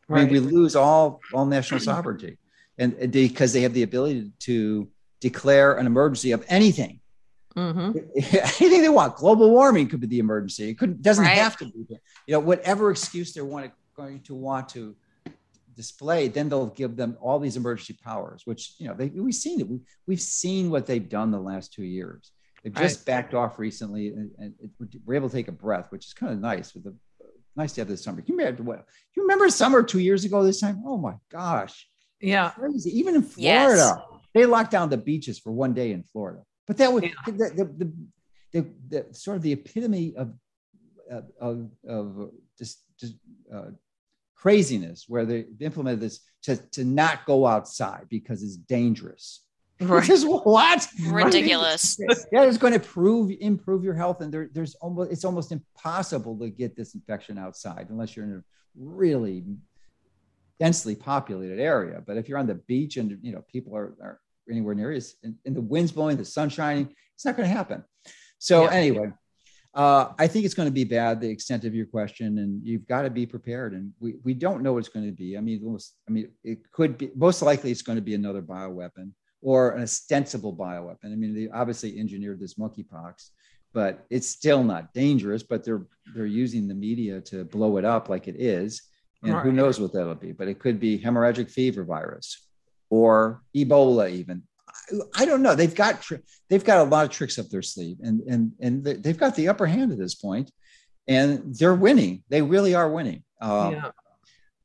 [0.08, 0.22] right.
[0.22, 2.38] I mean, we lose all all national sovereignty
[2.78, 4.88] and because they have the ability to
[5.20, 7.00] declare an emergency of anything
[7.56, 7.98] mm-hmm.
[8.62, 11.38] anything they want global warming could be the emergency it could doesn't right.
[11.38, 11.86] have to be
[12.26, 14.94] you know whatever excuse they're want, going to want to
[15.76, 19.60] display, then they'll give them all these emergency powers, which you know they, we've seen
[19.60, 19.68] it.
[19.68, 22.32] We, we've seen what they've done the last two years.
[22.64, 23.06] They've just right.
[23.06, 24.70] backed off recently, and, and it,
[25.04, 26.74] we're able to take a breath, which is kind of nice.
[26.74, 26.96] With the
[27.54, 28.22] nice to have this summer.
[28.26, 28.84] You remember what?
[29.14, 30.82] You remember summer two years ago this time?
[30.86, 31.88] Oh my gosh!
[32.20, 32.98] Yeah, crazy.
[32.98, 34.20] Even in Florida, yes.
[34.34, 36.42] they locked down the beaches for one day in Florida.
[36.66, 37.10] But that was yeah.
[37.26, 37.92] the, the, the,
[38.52, 40.32] the, the, sort of the epitome of
[41.40, 43.14] of, of just, just
[43.54, 43.70] uh,
[44.36, 49.42] craziness where they implemented this to, to not go outside because it's dangerous.
[49.80, 50.00] Right.
[50.00, 51.98] Which is what ridiculous.
[52.32, 56.38] yeah, it's going to prove improve your health, and there, there's almost it's almost impossible
[56.38, 58.42] to get this infection outside unless you're in a
[58.74, 59.44] really
[60.58, 62.02] densely populated area.
[62.06, 64.20] But if you're on the beach and you know people are, are
[64.50, 67.54] anywhere near you, and, and the wind's blowing, the sun shining, it's not going to
[67.54, 67.84] happen.
[68.38, 68.70] So yeah.
[68.70, 69.12] anyway,
[69.76, 71.20] uh, I think it's going to be bad.
[71.20, 73.74] The extent of your question, and you've got to be prepared.
[73.74, 75.36] And we, we don't know what it's going to be.
[75.36, 78.40] I mean, almost, I mean, it could be most likely it's going to be another
[78.40, 79.12] bioweapon
[79.42, 81.12] or an ostensible bioweapon.
[81.12, 83.28] I mean, they obviously engineered this monkeypox,
[83.74, 85.42] but it's still not dangerous.
[85.42, 88.80] But they're they're using the media to blow it up like it is,
[89.22, 89.42] and right.
[89.44, 90.32] who knows what that'll be.
[90.32, 92.46] But it could be hemorrhagic fever virus
[92.88, 94.42] or Ebola even.
[95.14, 95.54] I don't know.
[95.54, 96.06] They've got
[96.48, 99.48] they've got a lot of tricks up their sleeve, and and and they've got the
[99.48, 100.50] upper hand at this point,
[101.08, 102.22] and they're winning.
[102.28, 103.22] They really are winning.
[103.40, 103.90] Uh, yeah.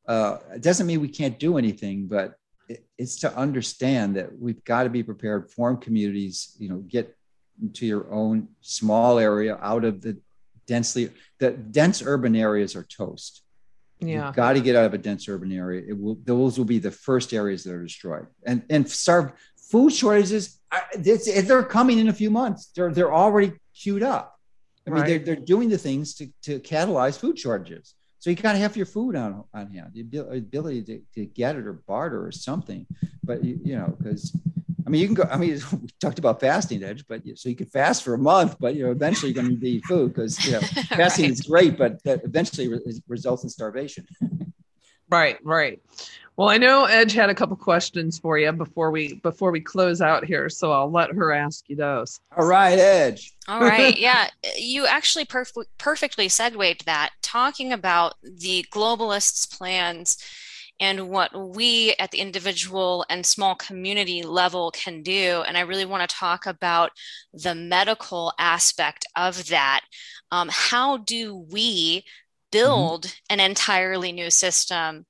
[0.08, 2.36] Uh, it doesn't mean we can't do anything, but
[2.68, 5.52] it, it's to understand that we've got to be prepared.
[5.52, 7.16] Form communities, you know, get
[7.62, 10.18] into your own small area out of the
[10.68, 13.43] densely the dense urban areas are toast.
[13.99, 14.28] Yeah.
[14.28, 15.84] You've got to get out of a dense urban area.
[15.88, 18.28] It will those will be the first areas that are destroyed.
[18.45, 19.34] And and starve
[19.72, 20.59] food shortages,
[20.95, 22.72] they're coming in a few months.
[22.76, 24.38] They're, they're already queued up.
[24.86, 25.07] I mean, right.
[25.07, 27.95] they're, they're doing the things to, to catalyze food shortages.
[28.19, 31.55] So you got to have your food on, on hand, the ability to, to get
[31.55, 32.86] it or barter or something.
[33.24, 34.36] But, you, you know, because
[34.86, 35.24] I mean, you can go.
[35.32, 38.57] I mean, we talked about fasting, Edge, but so you could fast for a month,
[38.59, 40.59] but you know, eventually you're going to need food because you know,
[40.89, 41.32] fasting right.
[41.32, 44.05] is great, but that eventually re- results in starvation.
[45.09, 45.82] right, right.
[46.42, 50.02] Well, I know Edge had a couple questions for you before we before we close
[50.02, 52.20] out here, so I'll let her ask you those.
[52.36, 53.32] All right, Edge.
[53.48, 54.28] All right, yeah,
[54.58, 60.18] you actually perf- perfectly segued that, talking about the globalists' plans
[60.80, 65.44] and what we at the individual and small community level can do.
[65.46, 66.89] And I really want to talk about
[67.36, 69.82] the medical aspect of that.
[70.32, 72.08] Um, how do we mm-hmm.
[72.52, 73.18] build mm-hmm.
[73.30, 75.06] an entirely new system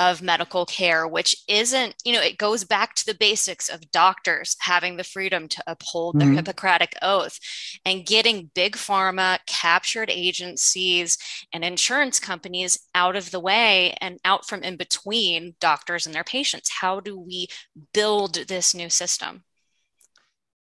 [0.00, 4.56] of medical care, which isn't, you know, it goes back to the basics of doctors
[4.60, 6.28] having the freedom to uphold mm-hmm.
[6.28, 7.38] their Hippocratic oath
[7.84, 11.18] and getting big pharma, captured agencies,
[11.52, 16.24] and insurance companies out of the way and out from in between doctors and their
[16.24, 16.70] patients.
[16.80, 17.48] How do we
[17.92, 19.44] build this new system?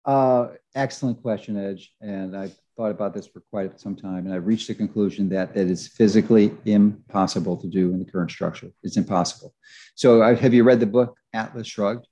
[0.06, 1.92] Uh, excellent question, Edge.
[2.00, 5.56] And I thought about this for quite some time, and I've reached the conclusion that
[5.56, 8.70] it is physically impossible to do in the current structure.
[8.84, 9.54] It's impossible.
[9.96, 12.08] So, uh, have you read the book Atlas Shrugged?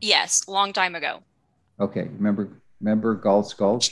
[0.00, 1.22] Yes, long time ago.
[1.78, 2.48] Okay, remember
[2.80, 3.90] remember Galt's Galt?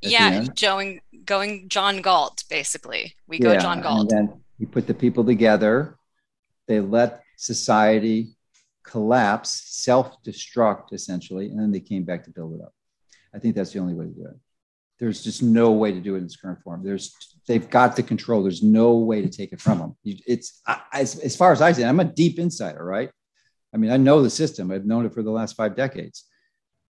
[0.00, 2.44] Yeah, going going John Galt.
[2.48, 4.00] Basically, we yeah, go John Galt.
[4.00, 5.96] And then he put the people together.
[6.68, 8.36] They let society
[8.84, 12.72] collapse, self-destruct essentially, and then they came back to build it up.
[13.34, 14.36] I think that's the only way to do it.
[14.98, 16.82] There's just no way to do it in its current form.
[16.82, 17.14] There's
[17.46, 18.42] they've got the control.
[18.42, 19.96] There's no way to take it from them.
[20.04, 23.10] It's as, as far as I see, I'm a deep insider, right?
[23.74, 24.70] I mean, I know the system.
[24.70, 26.24] I've known it for the last five decades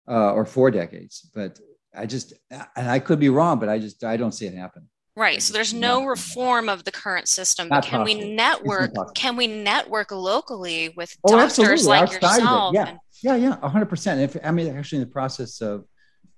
[0.09, 1.61] uh, or four decades, but
[1.95, 4.89] I just and I could be wrong, but I just I don't see it happen.
[5.15, 5.43] Right.
[5.43, 7.69] So there's no reform of the current system.
[7.69, 8.21] But can possible.
[8.21, 8.93] we network?
[9.15, 11.85] Can we network locally with oh, doctors absolutely.
[11.85, 12.75] like Outside yourself?
[12.75, 12.89] Yeah.
[12.89, 14.21] And- yeah, yeah, hundred percent.
[14.21, 15.85] If I mean, actually, in the process of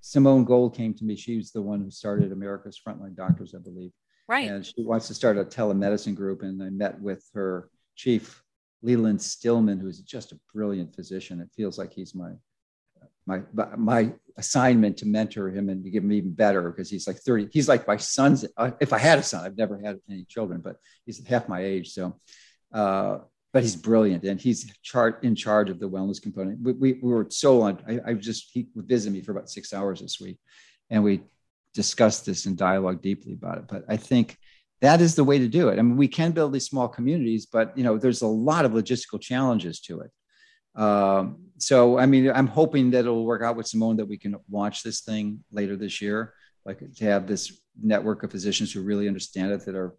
[0.05, 1.15] Simone Gold came to me.
[1.15, 3.89] She was the one who started America's Frontline Doctors, I believe.
[4.27, 4.47] Right.
[4.47, 6.43] And she wants to start a telemedicine group.
[6.43, 8.43] And I met with her chief,
[8.83, 11.41] Leland Stillman, who's just a brilliant physician.
[11.41, 12.33] It feels like he's my
[13.25, 13.41] my
[13.75, 17.47] my assignment to mentor him and to give him even better because he's like 30
[17.51, 20.61] he's like my son's uh, if i had a son i've never had any children
[20.61, 22.19] but he's half my age so
[22.73, 23.17] uh,
[23.55, 26.59] but he's brilliant and he's chart in charge of the wellness component.
[26.61, 29.49] We, we, we were so on, I, I, just, he would visit me for about
[29.49, 30.39] six hours this week
[30.89, 31.21] and we
[31.73, 33.63] discussed this and dialogue deeply about it.
[33.69, 34.37] But I think
[34.81, 35.79] that is the way to do it.
[35.79, 38.73] I mean, we can build these small communities, but you know, there's a lot of
[38.73, 40.81] logistical challenges to it.
[40.81, 44.35] Um, so, I mean, I'm hoping that it'll work out with Simone that we can
[44.51, 46.33] launch this thing later this year,
[46.65, 49.95] like to have this network of physicians who really understand it, that are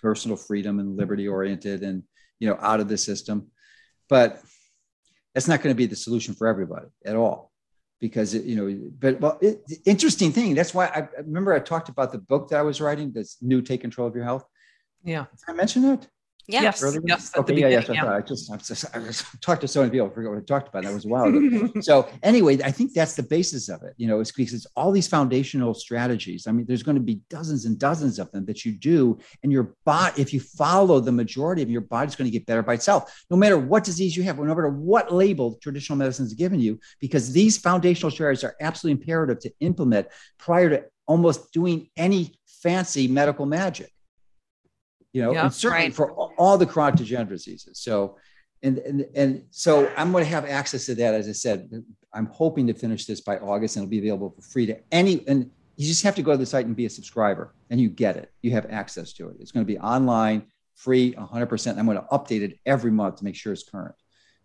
[0.00, 2.04] personal freedom and liberty oriented and
[2.38, 3.50] you know, out of the system.
[4.08, 4.42] But
[5.34, 7.50] that's not going to be the solution for everybody at all
[8.00, 11.88] because it, you know but well it, interesting thing that's why I, remember i talked
[11.88, 14.44] about the book that i was writing this new take control of your health?
[15.04, 15.24] Yeah.
[15.30, 15.82] Did i mention
[16.46, 16.82] Yes.
[16.82, 17.00] Earlier?
[17.06, 17.32] Yes.
[17.36, 17.54] Okay.
[17.54, 17.68] Yeah.
[17.68, 17.88] Yes.
[17.88, 18.12] Yeah.
[18.12, 20.08] I just, I just, I just talked to so many people.
[20.08, 20.84] I forgot what I talked about.
[20.84, 21.80] That was a while ago.
[21.80, 23.94] so anyway, I think that's the basis of it.
[23.96, 26.46] You know, it's because it's all these foundational strategies.
[26.46, 29.50] I mean, there's going to be dozens and dozens of them that you do, and
[29.50, 32.74] your body, if you follow the majority of your body's going to get better by
[32.74, 36.60] itself, no matter what disease you have, no matter what label traditional medicine has given
[36.60, 40.06] you, because these foundational strategies are absolutely imperative to implement
[40.38, 43.93] prior to almost doing any fancy medical magic
[45.14, 45.94] you know, and certainly right.
[45.94, 47.78] for all the chronic degenerative diseases.
[47.78, 48.18] So,
[48.64, 51.14] and, and, and so I'm going to have access to that.
[51.14, 51.70] As I said,
[52.12, 55.26] I'm hoping to finish this by August and it'll be available for free to any,
[55.28, 57.88] and you just have to go to the site and be a subscriber and you
[57.88, 58.32] get it.
[58.42, 59.36] You have access to it.
[59.38, 61.78] It's going to be online, free, 100%.
[61.78, 63.94] I'm going to update it every month to make sure it's current.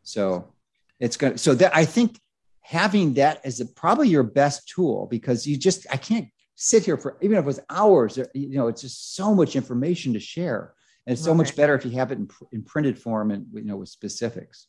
[0.04, 0.54] So
[1.00, 2.20] it's going to, so that I think
[2.62, 6.28] having that as a, probably your best tool because you just, I can't
[6.62, 10.12] sit here for even if it was hours you know it's just so much information
[10.14, 10.74] to share
[11.08, 13.64] and it's so much better if you have it in, in printed form and you
[13.64, 14.68] know with specifics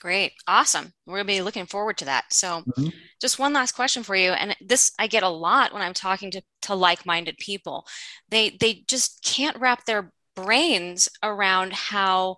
[0.00, 0.32] Great.
[0.46, 0.92] Awesome.
[1.06, 2.24] We're going to be looking forward to that.
[2.30, 2.88] So, mm-hmm.
[3.22, 4.32] just one last question for you.
[4.32, 7.86] And this I get a lot when I'm talking to, to like minded people.
[8.28, 12.36] They, they just can't wrap their brains around how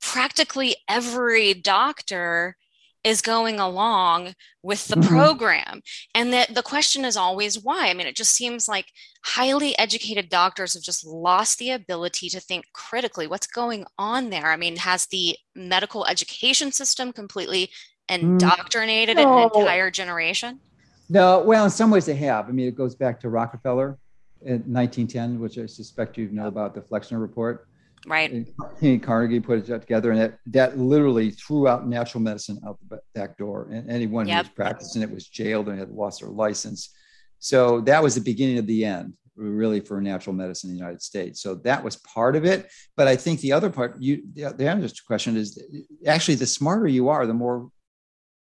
[0.00, 2.56] practically every doctor
[3.02, 5.08] is going along with the mm-hmm.
[5.08, 5.80] program.
[6.14, 7.88] And that the question is always why.
[7.88, 8.86] I mean it just seems like
[9.24, 13.26] highly educated doctors have just lost the ability to think critically.
[13.26, 14.46] What's going on there?
[14.46, 18.18] I mean has the medical education system completely mm.
[18.20, 19.38] indoctrinated no.
[19.38, 20.60] an entire generation?
[21.08, 22.48] No well in some ways they have.
[22.48, 23.98] I mean it goes back to rockefeller
[24.42, 27.68] in 1910 which i suspect you know about the flexner report
[28.06, 28.46] Right.
[28.80, 33.00] And Carnegie put it together, and that, that literally threw out natural medicine out the
[33.14, 33.68] back door.
[33.70, 34.46] And anyone yep.
[34.46, 36.94] who was practicing it was jailed and had lost their license.
[37.38, 39.14] So that was the beginning of the end.
[39.40, 41.40] really for natural medicine in the United States.
[41.42, 42.70] So that was part of it.
[42.96, 45.62] But I think the other part, you the, the answer to the question is
[46.06, 47.70] actually the smarter you are, the more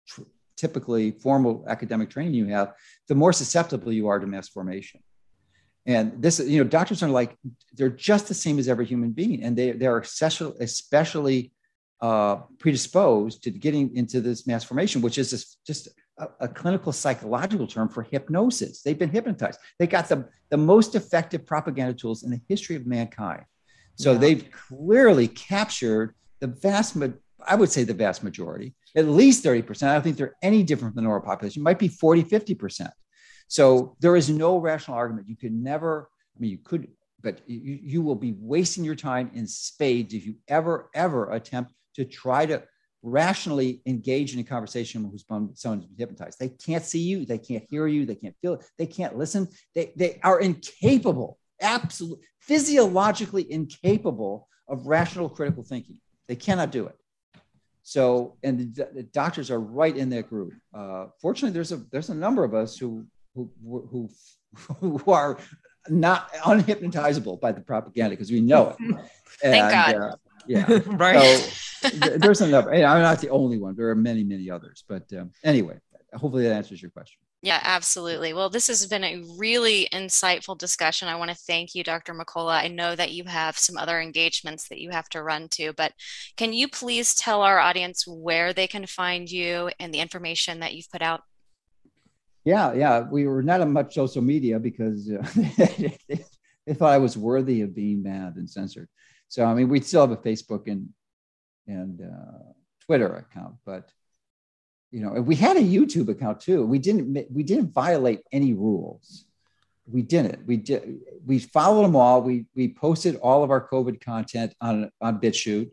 [0.07, 0.22] tr-
[0.57, 2.74] typically formal academic training you have,
[3.09, 5.00] the more susceptible you are to mass formation.
[5.85, 7.37] And this, is, you know, doctors are like
[7.74, 11.53] they're just the same as every human being, and they they are especially especially
[12.03, 16.91] uh, predisposed to getting into this mass formation, which is just, just a, a, clinical
[16.91, 18.83] psychological term for hypnosis.
[18.83, 19.61] They've been hypnotized.
[19.78, 23.45] They got the, the most effective propaganda tools in the history of mankind.
[23.95, 24.18] So yeah.
[24.18, 26.97] they've clearly captured the vast,
[27.47, 29.89] I would say the vast majority, at least 30%.
[29.89, 31.62] I don't think they're any different from the normal population.
[31.62, 32.91] It might be 40, 50%.
[33.53, 35.28] So there is no rational argument.
[35.28, 36.88] You could never, I mean, you could,
[37.20, 41.74] but you, you will be wasting your time in spades if you ever, ever attempt
[41.96, 42.62] to try to
[43.03, 45.22] rationally engage in a conversation with
[45.55, 46.38] someone's hypnotized.
[46.38, 49.46] They can't see you, they can't hear you, they can't feel it, they can't listen.
[49.74, 55.98] They, they are incapable, absolutely physiologically incapable of rational critical thinking.
[56.26, 56.96] They cannot do it.
[57.82, 60.55] So, and the, the doctors are right in that group.
[60.72, 63.05] Uh, fortunately, there's a there's a number of us who
[63.35, 64.09] who who
[64.80, 65.39] who are
[65.89, 68.76] not unhypnotizable by the propaganda because we know it.
[69.41, 69.95] Thank God.
[69.95, 70.16] Uh,
[70.47, 71.39] yeah, right.
[71.39, 72.66] So there's enough.
[72.66, 73.76] I'm not the only one.
[73.76, 74.85] There are many, many others.
[74.89, 75.78] But um, anyway,
[76.14, 77.18] hopefully that answers your question.
[77.45, 78.35] Yeah, absolutely.
[78.35, 81.09] Well, this has been a really insightful discussion.
[81.09, 82.14] I want to thank you, Dr.
[82.14, 82.53] McCullough.
[82.53, 85.93] I know that you have some other engagements that you have to run to, but
[86.37, 90.74] can you please tell our audience where they can find you and the information that
[90.74, 91.22] you've put out?
[92.45, 93.01] Yeah, yeah.
[93.01, 95.26] We were not on much social media because uh,
[96.66, 98.88] they thought I was worthy of being banned and censored.
[99.28, 100.88] So I mean, we still have a Facebook and
[101.66, 102.53] and uh,
[102.84, 103.90] Twitter account, but
[104.90, 106.66] you know, we had a YouTube account too.
[106.66, 109.24] We didn't we didn't violate any rules.
[109.86, 110.47] We didn't.
[110.47, 111.01] We did.
[111.24, 112.22] We followed them all.
[112.22, 115.70] We we posted all of our COVID content on on BitChute.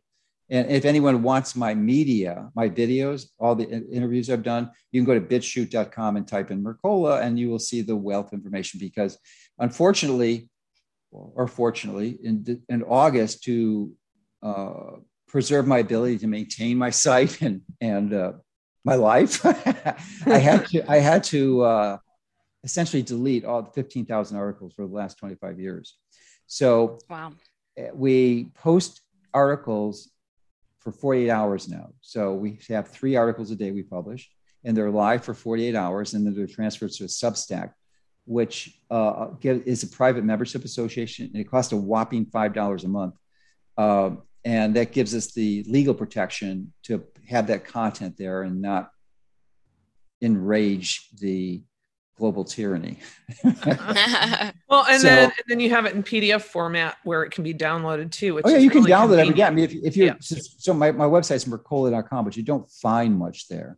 [0.49, 5.05] And if anyone wants my media, my videos, all the interviews I've done, you can
[5.05, 9.17] go to bitchute.com and type in Mercola and you will see the wealth information because
[9.59, 10.49] unfortunately,
[11.11, 13.91] or fortunately, in, in August to
[14.43, 14.97] uh,
[15.29, 18.33] preserve my ability to maintain my site and and uh,
[18.83, 19.45] my life.
[20.25, 21.97] I had to I had to uh,
[22.63, 25.95] essentially delete all the fifteen thousand articles for the last twenty five years.
[26.47, 27.33] So wow,
[27.77, 29.01] eh, we post
[29.33, 30.09] articles
[30.79, 31.89] for 48 hours now.
[32.01, 34.29] So we have three articles a day we publish,
[34.63, 37.71] and they're live for 48 hours, and then they're transferred to Substack
[38.29, 42.87] which uh, is a private membership association, and it costs a whopping five dollars a
[42.87, 43.15] month,
[43.75, 44.11] uh,
[44.45, 48.91] and that gives us the legal protection to have that content there and not
[50.21, 51.59] enrage the
[52.19, 52.99] global tyranny.
[53.43, 57.43] well, and so, then and then you have it in PDF format where it can
[57.43, 58.39] be downloaded too.
[58.43, 59.35] oh yeah, you can download it.
[59.35, 60.15] Yeah, I mean, if, if you yeah.
[60.19, 63.77] so my, my website's mercola.com, but you don't find much there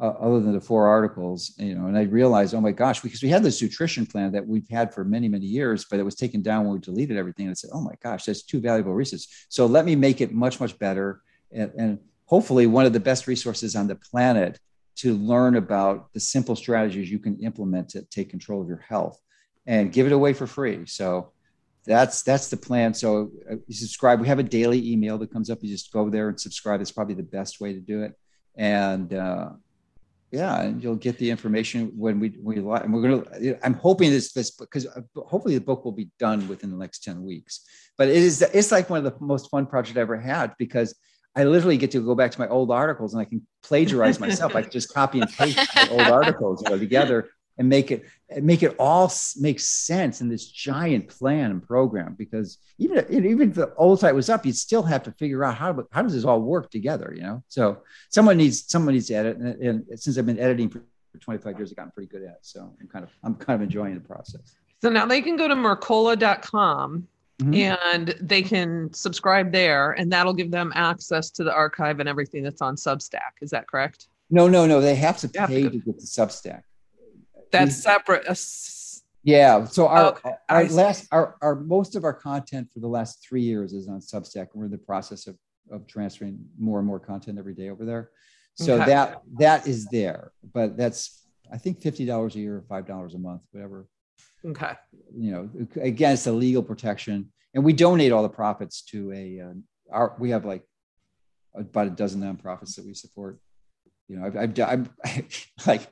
[0.00, 3.22] uh, other than the four articles, you know, and I realized, oh my gosh, because
[3.22, 6.14] we had this nutrition plan that we've had for many, many years, but it was
[6.14, 7.46] taken down when we deleted everything.
[7.46, 9.26] And I said, oh my gosh, that's too valuable research.
[9.48, 11.20] So let me make it much, much better.
[11.50, 14.60] And, and hopefully one of the best resources on the planet
[14.98, 19.20] to learn about the simple strategies you can implement to take control of your health
[19.66, 20.86] and give it away for free.
[20.86, 21.32] So
[21.86, 22.94] that's that's the plan.
[22.94, 24.20] So uh, you subscribe.
[24.20, 25.58] We have a daily email that comes up.
[25.62, 26.80] You just go there and subscribe.
[26.80, 28.14] It's probably the best way to do it.
[28.56, 29.50] And uh,
[30.30, 34.32] yeah and you'll get the information when we we and we're gonna i'm hoping this
[34.32, 37.64] this because uh, hopefully the book will be done within the next 10 weeks
[37.96, 40.94] but it is it's like one of the most fun projects i ever had because
[41.38, 44.54] i literally get to go back to my old articles and i can plagiarize myself.
[44.54, 47.28] I can just copy and paste my old articles you know, together
[47.58, 48.04] and make it
[48.40, 53.54] make it all make sense in this giant plan and program because even even if
[53.56, 56.24] the old site was up you'd still have to figure out how how does this
[56.24, 57.42] all work together you know?
[57.48, 60.82] So someone needs someone needs to edit and, and since i've been editing for
[61.20, 62.38] 25 years i've gotten pretty good at it.
[62.42, 64.56] So i'm kind of i'm kind of enjoying the process.
[64.80, 67.08] So now they can go to mercola.com
[67.40, 67.54] Mm-hmm.
[67.54, 72.42] and they can subscribe there and that'll give them access to the archive and everything
[72.42, 75.70] that's on substack is that correct no no no they have to pay have to,
[75.70, 76.62] to get the substack
[77.50, 78.26] that's separate.
[79.22, 79.64] Yeah.
[79.64, 80.30] So our, okay.
[80.48, 84.00] our last our, our most of our content for the last three years is on
[84.00, 84.48] Substack.
[84.54, 85.36] We're in the process of
[85.70, 88.10] of transferring more and more content every day over there.
[88.54, 88.86] So okay.
[88.86, 93.14] that that is there, but that's I think fifty dollars a year or five dollars
[93.14, 93.86] a month, whatever.
[94.44, 94.72] Okay.
[95.16, 99.40] You know, again, it's a legal protection, and we donate all the profits to a.
[99.40, 99.54] Uh,
[99.90, 100.62] our we have like
[101.54, 103.40] about a dozen nonprofits that we support.
[104.08, 105.88] You know, I've, I've, I've like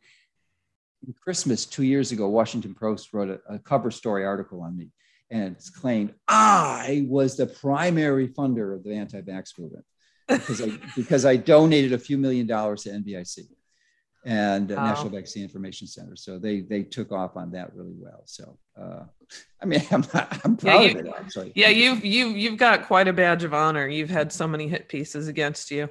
[1.23, 4.91] Christmas two years ago, Washington Post wrote a, a cover story article on me,
[5.31, 9.85] and it's claimed I was the primary funder of the anti-vax movement
[10.29, 13.49] because I because I donated a few million dollars to NVIC
[14.27, 14.89] and wow.
[14.89, 16.17] National Vaccine Information Center.
[16.17, 18.23] So they they took off on that really well.
[18.25, 19.05] So uh,
[19.63, 20.05] I mean, I'm,
[20.45, 21.53] I'm proud yeah, you, of it actually.
[21.55, 23.87] Yeah, you've you you've got quite a badge of honor.
[23.87, 25.89] You've had so many hit pieces against you.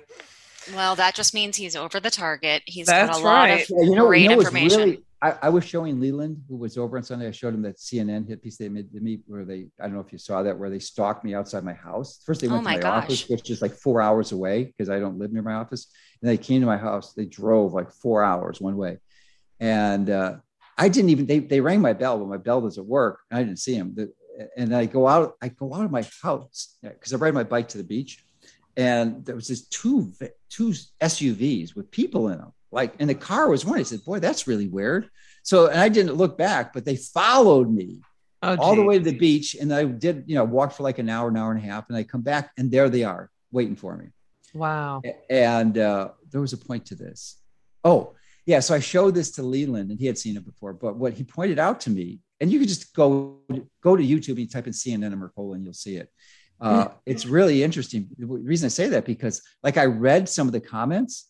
[0.73, 2.63] Well, that just means he's over the target.
[2.65, 3.49] He's That's got a right.
[3.49, 4.79] lot of yeah, you know, great you know information.
[4.79, 7.27] Really, I, I, was showing Leland, who was over on Sunday.
[7.27, 9.93] I showed him that CNN hit piece they made to me, where they I don't
[9.93, 12.21] know if you saw that, where they stalked me outside my house.
[12.25, 13.03] First, they went oh my to my gosh.
[13.03, 15.87] office, which is like four hours away because I don't live near my office.
[16.21, 17.13] And they came to my house.
[17.13, 18.99] They drove like four hours one way,
[19.59, 20.37] and uh,
[20.77, 21.25] I didn't even.
[21.25, 23.19] They they rang my bell, but my bell doesn't work.
[23.31, 23.95] I didn't see him.
[24.57, 25.35] And I go out.
[25.41, 28.24] I go out of my house because I ride my bike to the beach
[28.77, 30.11] and there was this two
[30.49, 32.51] two SUVs with people in them.
[32.71, 33.79] Like, and the car was one.
[33.79, 35.09] I said, "Boy, that's really weird."
[35.43, 38.01] So, and I didn't look back, but they followed me
[38.41, 40.99] oh, all the way to the beach, and I did, you know, walk for like
[40.99, 43.29] an hour, an hour and a half, and I come back, and there they are
[43.51, 44.07] waiting for me.
[44.53, 45.01] Wow.
[45.29, 47.37] And uh, there was a point to this.
[47.83, 48.13] Oh,
[48.45, 48.59] yeah.
[48.59, 50.73] So I showed this to Leland, and he had seen it before.
[50.73, 53.39] But what he pointed out to me, and you could just go
[53.81, 56.09] go to YouTube and type in CNN and Mercola, and you'll see it.
[56.59, 58.07] Uh, it's really interesting.
[58.17, 61.29] The reason I say that because, like, I read some of the comments,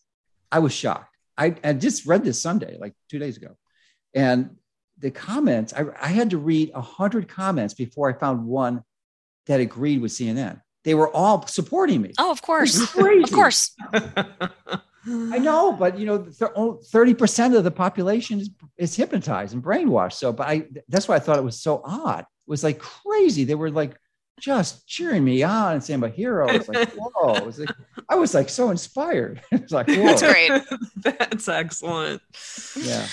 [0.50, 1.16] I was shocked.
[1.36, 3.56] I, I just read this Sunday, like two days ago,
[4.14, 4.56] and
[4.98, 8.82] the comments I, I had to read a hundred comments before I found one
[9.46, 10.60] that agreed with CNN.
[10.84, 12.12] They were all supporting me.
[12.18, 13.74] Oh, of course, of course.
[15.08, 20.14] I know, but you know, thirty percent of the population is, is hypnotized and brainwashed.
[20.14, 22.20] So, but I that's why I thought it was so odd.
[22.20, 23.44] It was like crazy.
[23.44, 23.96] They were like
[24.40, 26.48] just cheering me on and saying I'm a hero.
[26.48, 27.34] I was like, whoa.
[27.34, 27.70] It was like,
[28.08, 29.40] I was like so inspired.
[29.52, 30.04] It's like, whoa.
[30.04, 30.62] That's great.
[30.96, 32.22] That's excellent.
[32.76, 33.06] Yeah.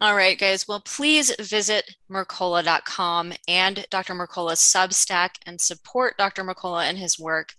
[0.00, 0.66] All right, guys.
[0.66, 4.14] Well, please visit Mercola.com and Dr.
[4.14, 6.42] Mercola's Substack and support Dr.
[6.42, 7.54] Mercola and his work.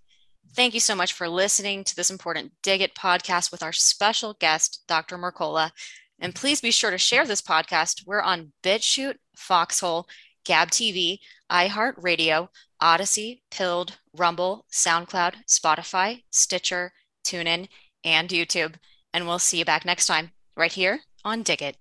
[0.56, 4.34] Thank you so much for listening to this important Dig It podcast with our special
[4.34, 5.18] guest, Dr.
[5.18, 5.72] Mercola.
[6.20, 8.06] And please be sure to share this podcast.
[8.06, 10.08] We're on BitChute, Foxhole,
[10.44, 11.20] Gab TV,
[11.52, 12.48] iHeartRadio,
[12.82, 16.92] Odysee, Pilled, Rumble, SoundCloud, Spotify, Stitcher,
[17.24, 17.68] TuneIn,
[18.04, 18.76] and YouTube.
[19.14, 21.78] And we'll see you back next time, right here on Dig It.